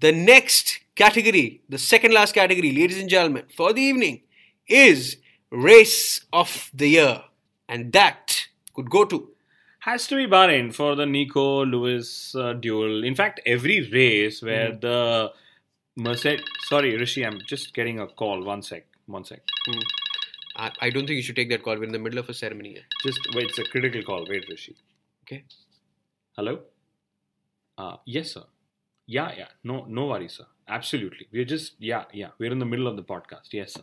The 0.00 0.12
next 0.12 0.80
category, 0.94 1.62
the 1.68 1.78
second 1.78 2.12
last 2.12 2.32
category, 2.34 2.72
ladies 2.72 2.98
and 2.98 3.08
gentlemen, 3.08 3.44
for 3.54 3.72
the 3.72 3.82
evening 3.82 4.22
is 4.66 5.18
Race 5.50 6.24
of 6.32 6.70
the 6.72 6.88
Year. 6.88 7.24
And 7.68 7.92
that 7.92 8.46
could 8.74 8.90
go 8.90 9.04
to. 9.04 9.31
Has 9.84 10.06
to 10.06 10.14
be 10.14 10.28
Bahrain 10.28 10.72
for 10.72 10.94
the 10.94 11.06
Nico 11.06 11.64
Lewis 11.64 12.36
uh, 12.36 12.52
duel. 12.52 13.02
In 13.02 13.16
fact, 13.16 13.40
every 13.44 13.80
race 13.90 14.40
where 14.40 14.76
the 14.76 15.32
Mercedes. 15.96 16.44
Sorry, 16.68 16.96
Rishi, 16.96 17.26
I'm 17.26 17.40
just 17.48 17.74
getting 17.74 17.98
a 17.98 18.06
call. 18.06 18.44
One 18.44 18.62
sec. 18.62 18.86
One 19.06 19.24
sec. 19.24 19.40
I, 20.54 20.70
I 20.80 20.90
don't 20.90 21.04
think 21.04 21.16
you 21.16 21.22
should 21.22 21.34
take 21.34 21.48
that 21.48 21.64
call. 21.64 21.74
We're 21.76 21.82
in 21.82 21.90
the 21.90 21.98
middle 21.98 22.20
of 22.20 22.28
a 22.28 22.34
ceremony 22.34 22.74
here. 22.74 22.84
Just 23.02 23.18
wait. 23.34 23.46
It's 23.48 23.58
a 23.58 23.64
critical 23.64 24.02
call. 24.04 24.24
Wait, 24.28 24.46
Rishi. 24.48 24.76
Okay. 25.24 25.42
Hello. 26.36 26.60
Uh, 27.76 27.96
yes, 28.04 28.34
sir. 28.34 28.44
Yeah, 29.06 29.32
yeah. 29.36 29.48
No, 29.64 29.84
no 29.88 30.06
worries, 30.06 30.34
sir. 30.34 30.46
Absolutely. 30.68 31.26
We're 31.32 31.44
just 31.44 31.72
yeah, 31.80 32.04
yeah. 32.12 32.28
We're 32.38 32.52
in 32.52 32.60
the 32.60 32.66
middle 32.66 32.86
of 32.86 32.94
the 32.94 33.02
podcast. 33.02 33.52
Yes, 33.52 33.72
sir. 33.72 33.82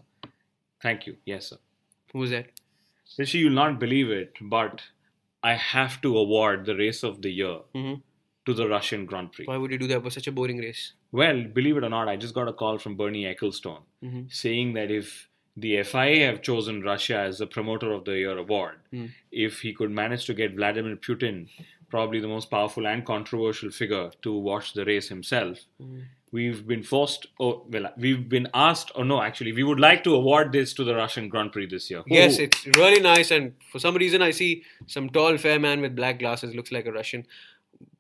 Thank 0.82 1.08
you. 1.08 1.18
Yes, 1.26 1.48
sir. 1.48 1.58
Who 2.14 2.20
was 2.20 2.30
that? 2.30 2.46
Rishi, 3.18 3.40
you'll 3.40 3.52
not 3.52 3.82
believe 3.82 4.10
it, 4.10 4.38
but 4.40 4.82
I 5.44 5.54
have 5.54 6.02
to 6.02 6.18
award 6.18 6.66
the 6.66 6.76
race 6.76 7.04
of 7.04 7.22
the 7.22 7.30
year 7.32 7.60
Mhm. 7.76 8.02
to 8.46 8.54
the 8.54 8.68
Russian 8.68 9.06
Grand 9.06 9.32
Prix. 9.32 9.46
Why 9.46 9.58
would 9.58 9.72
you 9.72 9.78
do 9.78 9.88
that? 9.88 10.04
Was 10.04 10.14
such 10.16 10.28
a 10.28 10.32
boring 10.32 10.58
race. 10.58 10.94
Well, 11.12 11.44
believe 11.44 11.78
it 11.78 11.84
or 11.84 11.90
not, 11.90 12.08
I 12.08 12.18
just 12.18 12.34
got 12.34 12.48
a 12.48 12.54
call 12.54 12.78
from 12.78 12.96
Bernie 12.98 13.24
Ecclestone 13.26 13.84
Mhm. 14.04 14.32
saying 14.34 14.74
that 14.74 14.92
if 14.92 15.30
the 15.58 15.78
FIA 15.78 16.26
have 16.26 16.42
chosen 16.42 16.82
Russia 16.82 17.18
as 17.18 17.40
the 17.40 17.48
promoter 17.48 17.92
of 17.92 18.06
the 18.06 18.18
year 18.18 18.38
award, 18.38 18.78
Mm. 18.94 19.10
if 19.32 19.62
he 19.62 19.74
could 19.74 19.92
manage 19.92 20.26
to 20.26 20.34
get 20.34 20.54
Vladimir 20.56 20.96
Putin, 20.96 21.50
probably 21.90 22.20
the 22.20 22.28
most 22.28 22.50
powerful 22.52 22.86
and 22.88 23.06
controversial 23.06 23.72
figure, 23.72 24.12
to 24.22 24.32
watch 24.34 24.74
the 24.74 24.86
race 24.86 25.10
himself, 25.10 25.66
Mm. 25.82 26.04
We've 26.32 26.68
been 26.68 26.84
forced, 26.84 27.28
oh, 27.40 27.66
well, 27.70 27.92
we've 27.98 28.28
been 28.30 28.48
asked, 28.54 28.92
or 28.96 29.04
no, 29.06 29.22
actually, 29.22 29.52
we 29.52 29.64
would 29.64 29.80
like 29.80 30.04
to 30.04 30.16
award 30.16 30.52
this 30.52 30.74
to 30.76 30.84
the 30.84 30.96
Russian 30.96 31.30
Grand 31.30 31.52
Prix 31.52 31.68
this 31.68 31.90
year. 31.90 32.04
Yes, 32.08 32.38
Who- 32.38 32.44
it's 32.44 32.66
really 32.78 33.02
nice. 33.02 33.32
And 33.32 33.54
for 33.72 33.80
some 33.80 33.96
reason, 33.96 34.22
I 34.22 34.32
see 34.32 34.64
some 34.88 35.10
tall, 35.10 35.38
fair 35.38 35.60
man 35.60 35.82
with 35.82 35.96
black 35.96 36.20
glasses, 36.20 36.54
looks 36.56 36.72
like 36.72 36.86
a 36.86 36.92
Russian, 36.92 37.26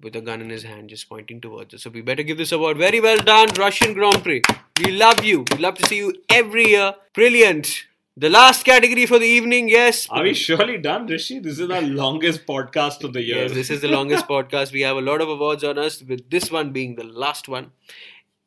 with 0.01 0.15
a 0.15 0.21
gun 0.21 0.41
in 0.41 0.49
his 0.49 0.63
hand, 0.63 0.89
just 0.89 1.09
pointing 1.09 1.41
towards 1.41 1.73
us. 1.73 1.83
So 1.83 1.89
we 1.89 2.01
better 2.01 2.23
give 2.23 2.37
this 2.37 2.51
award. 2.51 2.77
Very 2.77 2.99
well 2.99 3.17
done, 3.17 3.47
Russian 3.57 3.93
Grand 3.93 4.21
Prix. 4.23 4.41
We 4.83 4.91
love 4.91 5.23
you. 5.23 5.45
We 5.51 5.57
love 5.57 5.75
to 5.75 5.87
see 5.87 5.97
you 5.97 6.13
every 6.29 6.67
year. 6.69 6.93
Brilliant. 7.13 7.85
The 8.17 8.29
last 8.29 8.65
category 8.65 9.05
for 9.05 9.17
the 9.17 9.25
evening, 9.25 9.69
yes. 9.69 10.05
Are 10.09 10.23
we 10.23 10.33
surely 10.33 10.77
done, 10.77 11.07
Rishi? 11.07 11.39
This 11.39 11.57
is 11.57 11.69
our 11.69 11.81
longest 11.81 12.45
podcast 12.45 13.05
of 13.05 13.13
the 13.13 13.21
year. 13.21 13.43
Yes, 13.43 13.53
this 13.53 13.69
is 13.69 13.79
the 13.79 13.87
longest 13.87 14.27
podcast. 14.33 14.73
We 14.73 14.81
have 14.81 14.97
a 14.97 15.01
lot 15.01 15.21
of 15.21 15.29
awards 15.29 15.63
on 15.63 15.77
us, 15.77 16.03
with 16.03 16.29
this 16.29 16.51
one 16.51 16.73
being 16.73 16.95
the 16.95 17.05
last 17.05 17.47
one. 17.47 17.71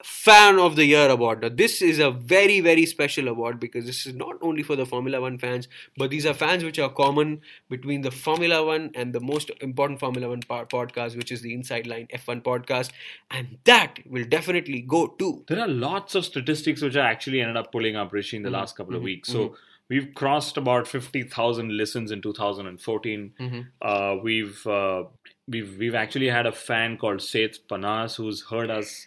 Fan 0.05 0.59
of 0.59 0.77
the 0.77 0.85
Year 0.85 1.09
award. 1.09 1.43
Now, 1.43 1.49
this 1.49 1.81
is 1.81 1.99
a 1.99 2.11
very, 2.11 2.61
very 2.61 2.87
special 2.87 3.29
award 3.29 3.61
because 3.61 3.87
this 3.87 4.07
is 4.07 4.15
not 4.15 4.37
only 4.41 4.63
for 4.63 4.75
the 4.77 4.85
Formula 4.87 5.21
One 5.21 5.39
fans, 5.39 5.69
but 5.97 6.11
these 6.11 6.27
are 6.27 6.35
fans 6.35 6.65
which 6.65 6.79
are 6.79 6.89
common 6.91 7.41
between 7.71 8.03
the 8.03 8.11
Formula 8.11 8.65
One 8.65 8.91
and 8.95 9.13
the 9.13 9.21
most 9.21 9.51
important 9.61 10.01
Formula 10.01 10.29
One 10.29 10.41
po- 10.41 10.65
podcast, 10.67 11.17
which 11.17 11.31
is 11.31 11.41
the 11.43 11.55
Inside 11.55 11.87
Line 11.87 12.09
F1 12.13 12.43
podcast. 12.43 12.91
And 13.31 13.59
that 13.65 13.99
will 14.07 14.25
definitely 14.25 14.81
go 14.81 15.07
to. 15.07 15.45
There 15.49 15.61
are 15.61 15.69
lots 15.69 16.15
of 16.15 16.25
statistics 16.25 16.83
which 16.83 16.97
I 16.97 17.09
actually 17.11 17.41
ended 17.41 17.57
up 17.57 17.71
pulling 17.73 17.97
up, 17.97 18.13
Rishi, 18.13 18.37
in 18.37 18.43
the 18.43 18.51
last 18.51 18.77
couple 18.77 18.95
of 18.97 19.03
weeks. 19.03 19.29
So 19.29 19.57
we've 19.89 20.15
crossed 20.15 20.57
about 20.57 20.89
fifty 20.89 21.23
thousand 21.23 21.77
listens 21.77 22.11
in 22.11 22.23
2014. 22.23 23.33
Uh, 23.81 24.17
we've 24.23 24.67
uh, 24.67 25.05
we've 25.47 25.77
we've 25.79 25.95
actually 25.95 26.29
had 26.29 26.47
a 26.47 26.53
fan 26.53 26.97
called 26.97 27.23
Seth 27.23 27.67
Panas 27.69 28.17
who's 28.17 28.43
heard 28.43 28.71
us 28.71 29.07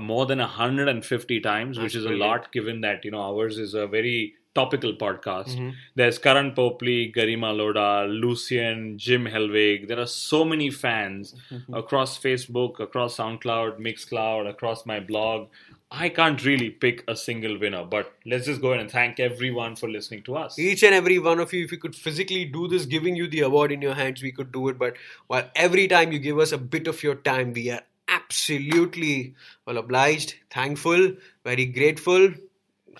more 0.00 0.26
than 0.26 0.38
150 0.38 1.40
times, 1.40 1.78
which 1.78 1.94
is 1.94 2.04
a 2.04 2.10
lot 2.10 2.52
given 2.52 2.80
that 2.82 3.04
you 3.04 3.10
know 3.10 3.20
ours 3.20 3.58
is 3.58 3.74
a 3.74 3.86
very 3.86 4.34
topical 4.54 4.92
podcast. 4.92 5.48
Mm-hmm. 5.48 5.70
There's 5.94 6.18
Karan 6.18 6.52
Popley, 6.54 7.12
Garima 7.14 7.56
Loda, 7.56 8.06
Lucian, 8.08 8.98
Jim 8.98 9.24
Helwig. 9.26 9.88
There 9.88 9.98
are 9.98 10.06
so 10.06 10.44
many 10.44 10.70
fans 10.70 11.34
mm-hmm. 11.50 11.74
across 11.74 12.18
Facebook, 12.18 12.80
across 12.80 13.16
SoundCloud, 13.16 13.80
Mixcloud, 13.80 14.48
across 14.48 14.86
my 14.86 15.00
blog. 15.00 15.48
I 15.90 16.08
can't 16.08 16.44
really 16.44 16.70
pick 16.70 17.04
a 17.06 17.14
single 17.14 17.58
winner, 17.58 17.84
but 17.84 18.14
let's 18.26 18.46
just 18.46 18.60
go 18.60 18.68
ahead 18.68 18.80
and 18.80 18.90
thank 18.90 19.20
everyone 19.20 19.76
for 19.76 19.88
listening 19.88 20.22
to 20.24 20.36
us. 20.36 20.58
Each 20.58 20.82
and 20.82 20.94
every 20.94 21.18
one 21.18 21.38
of 21.38 21.52
you, 21.52 21.64
if 21.64 21.70
you 21.70 21.78
could 21.78 21.94
physically 21.94 22.44
do 22.44 22.66
this, 22.66 22.84
giving 22.84 23.14
you 23.14 23.28
the 23.28 23.40
award 23.40 23.70
in 23.70 23.80
your 23.80 23.94
hands, 23.94 24.22
we 24.22 24.32
could 24.32 24.50
do 24.50 24.68
it. 24.68 24.78
But 24.78 24.96
while 25.28 25.48
every 25.54 25.86
time 25.86 26.10
you 26.10 26.18
give 26.18 26.38
us 26.38 26.50
a 26.50 26.58
bit 26.58 26.88
of 26.88 27.02
your 27.02 27.14
time, 27.14 27.52
we 27.52 27.70
are 27.70 27.82
absolutely 28.08 29.34
well 29.66 29.78
obliged, 29.78 30.34
thankful, 30.50 31.14
very 31.44 31.66
grateful. 31.66 32.30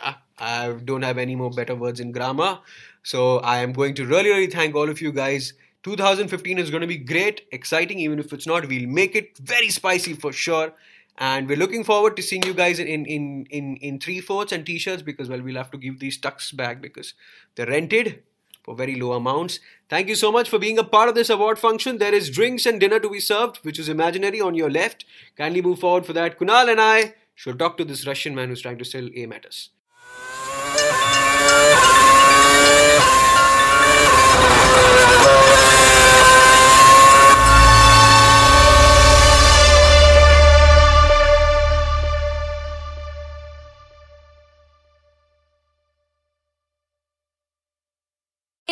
Ah, 0.02 0.22
I 0.38 0.72
don't 0.84 1.02
have 1.02 1.18
any 1.18 1.36
more 1.36 1.50
better 1.50 1.74
words 1.74 2.00
in 2.00 2.12
grammar. 2.12 2.58
So 3.02 3.38
I 3.38 3.58
am 3.58 3.72
going 3.72 3.94
to 3.94 4.06
really, 4.06 4.30
really 4.30 4.46
thank 4.46 4.74
all 4.74 4.88
of 4.88 5.00
you 5.00 5.12
guys. 5.12 5.52
2015 5.82 6.58
is 6.58 6.70
going 6.70 6.80
to 6.80 6.86
be 6.86 6.96
great, 6.96 7.42
exciting. 7.52 7.98
Even 7.98 8.18
if 8.18 8.32
it's 8.32 8.46
not, 8.46 8.66
we'll 8.66 8.88
make 8.88 9.14
it 9.14 9.38
very 9.38 9.68
spicy 9.68 10.14
for 10.14 10.32
sure. 10.32 10.72
And 11.18 11.46
we're 11.46 11.58
looking 11.58 11.84
forward 11.84 12.16
to 12.16 12.22
seeing 12.22 12.42
you 12.42 12.54
guys 12.54 12.78
in 12.80 12.88
in 13.06 13.46
in 13.50 13.76
in 13.76 14.00
three 14.00 14.20
fourths 14.20 14.50
and 14.50 14.66
t-shirts 14.66 15.02
because 15.02 15.28
well 15.28 15.40
we'll 15.40 15.56
have 15.56 15.70
to 15.70 15.78
give 15.78 16.00
these 16.00 16.18
tucks 16.18 16.50
back 16.50 16.80
because 16.80 17.14
they're 17.54 17.66
rented 17.66 18.24
for 18.64 18.74
very 18.74 18.96
low 18.96 19.12
amounts. 19.12 19.60
Thank 19.94 20.08
you 20.08 20.16
so 20.16 20.32
much 20.32 20.50
for 20.50 20.58
being 20.58 20.76
a 20.76 20.82
part 20.82 21.08
of 21.08 21.14
this 21.14 21.30
award 21.30 21.56
function. 21.56 21.98
There 21.98 22.12
is 22.12 22.28
drinks 22.28 22.66
and 22.66 22.80
dinner 22.80 22.98
to 22.98 23.08
be 23.08 23.20
served, 23.20 23.58
which 23.58 23.78
is 23.78 23.88
imaginary 23.88 24.40
on 24.40 24.56
your 24.56 24.68
left. 24.68 25.04
Kindly 25.36 25.62
move 25.62 25.78
forward 25.78 26.04
for 26.04 26.12
that. 26.14 26.36
Kunal 26.36 26.68
and 26.68 26.80
I 26.80 27.14
shall 27.36 27.54
talk 27.54 27.76
to 27.76 27.84
this 27.84 28.04
Russian 28.04 28.34
man 28.34 28.48
who's 28.48 28.62
trying 28.62 28.78
to 28.78 28.84
sell 28.84 29.08
aim 29.14 29.32
at 29.32 29.46
us. 29.46 29.68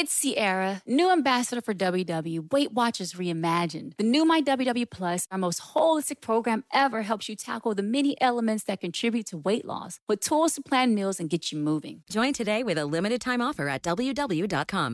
It's 0.02 0.12
Sierra, 0.12 0.82
new 0.84 1.12
ambassador 1.12 1.60
for 1.60 1.74
WW, 1.74 2.52
Weight 2.52 2.72
Watchers 2.72 3.12
Reimagined. 3.12 3.92
The 3.98 4.02
new 4.02 4.24
My 4.24 4.42
WW 4.42 4.90
Plus, 4.90 5.28
our 5.30 5.38
most 5.38 5.60
holistic 5.76 6.20
program 6.20 6.64
ever, 6.72 7.02
helps 7.02 7.28
you 7.28 7.36
tackle 7.36 7.72
the 7.72 7.84
many 7.84 8.20
elements 8.20 8.64
that 8.64 8.80
contribute 8.80 9.26
to 9.26 9.38
weight 9.38 9.64
loss 9.64 10.00
with 10.08 10.18
tools 10.18 10.54
to 10.54 10.62
plan 10.62 10.92
meals 10.92 11.20
and 11.20 11.30
get 11.30 11.52
you 11.52 11.58
moving. 11.58 12.02
Join 12.10 12.32
today 12.32 12.64
with 12.64 12.78
a 12.78 12.84
limited 12.84 13.20
time 13.20 13.40
offer 13.40 13.68
at 13.68 13.84
WW.com. 13.84 14.90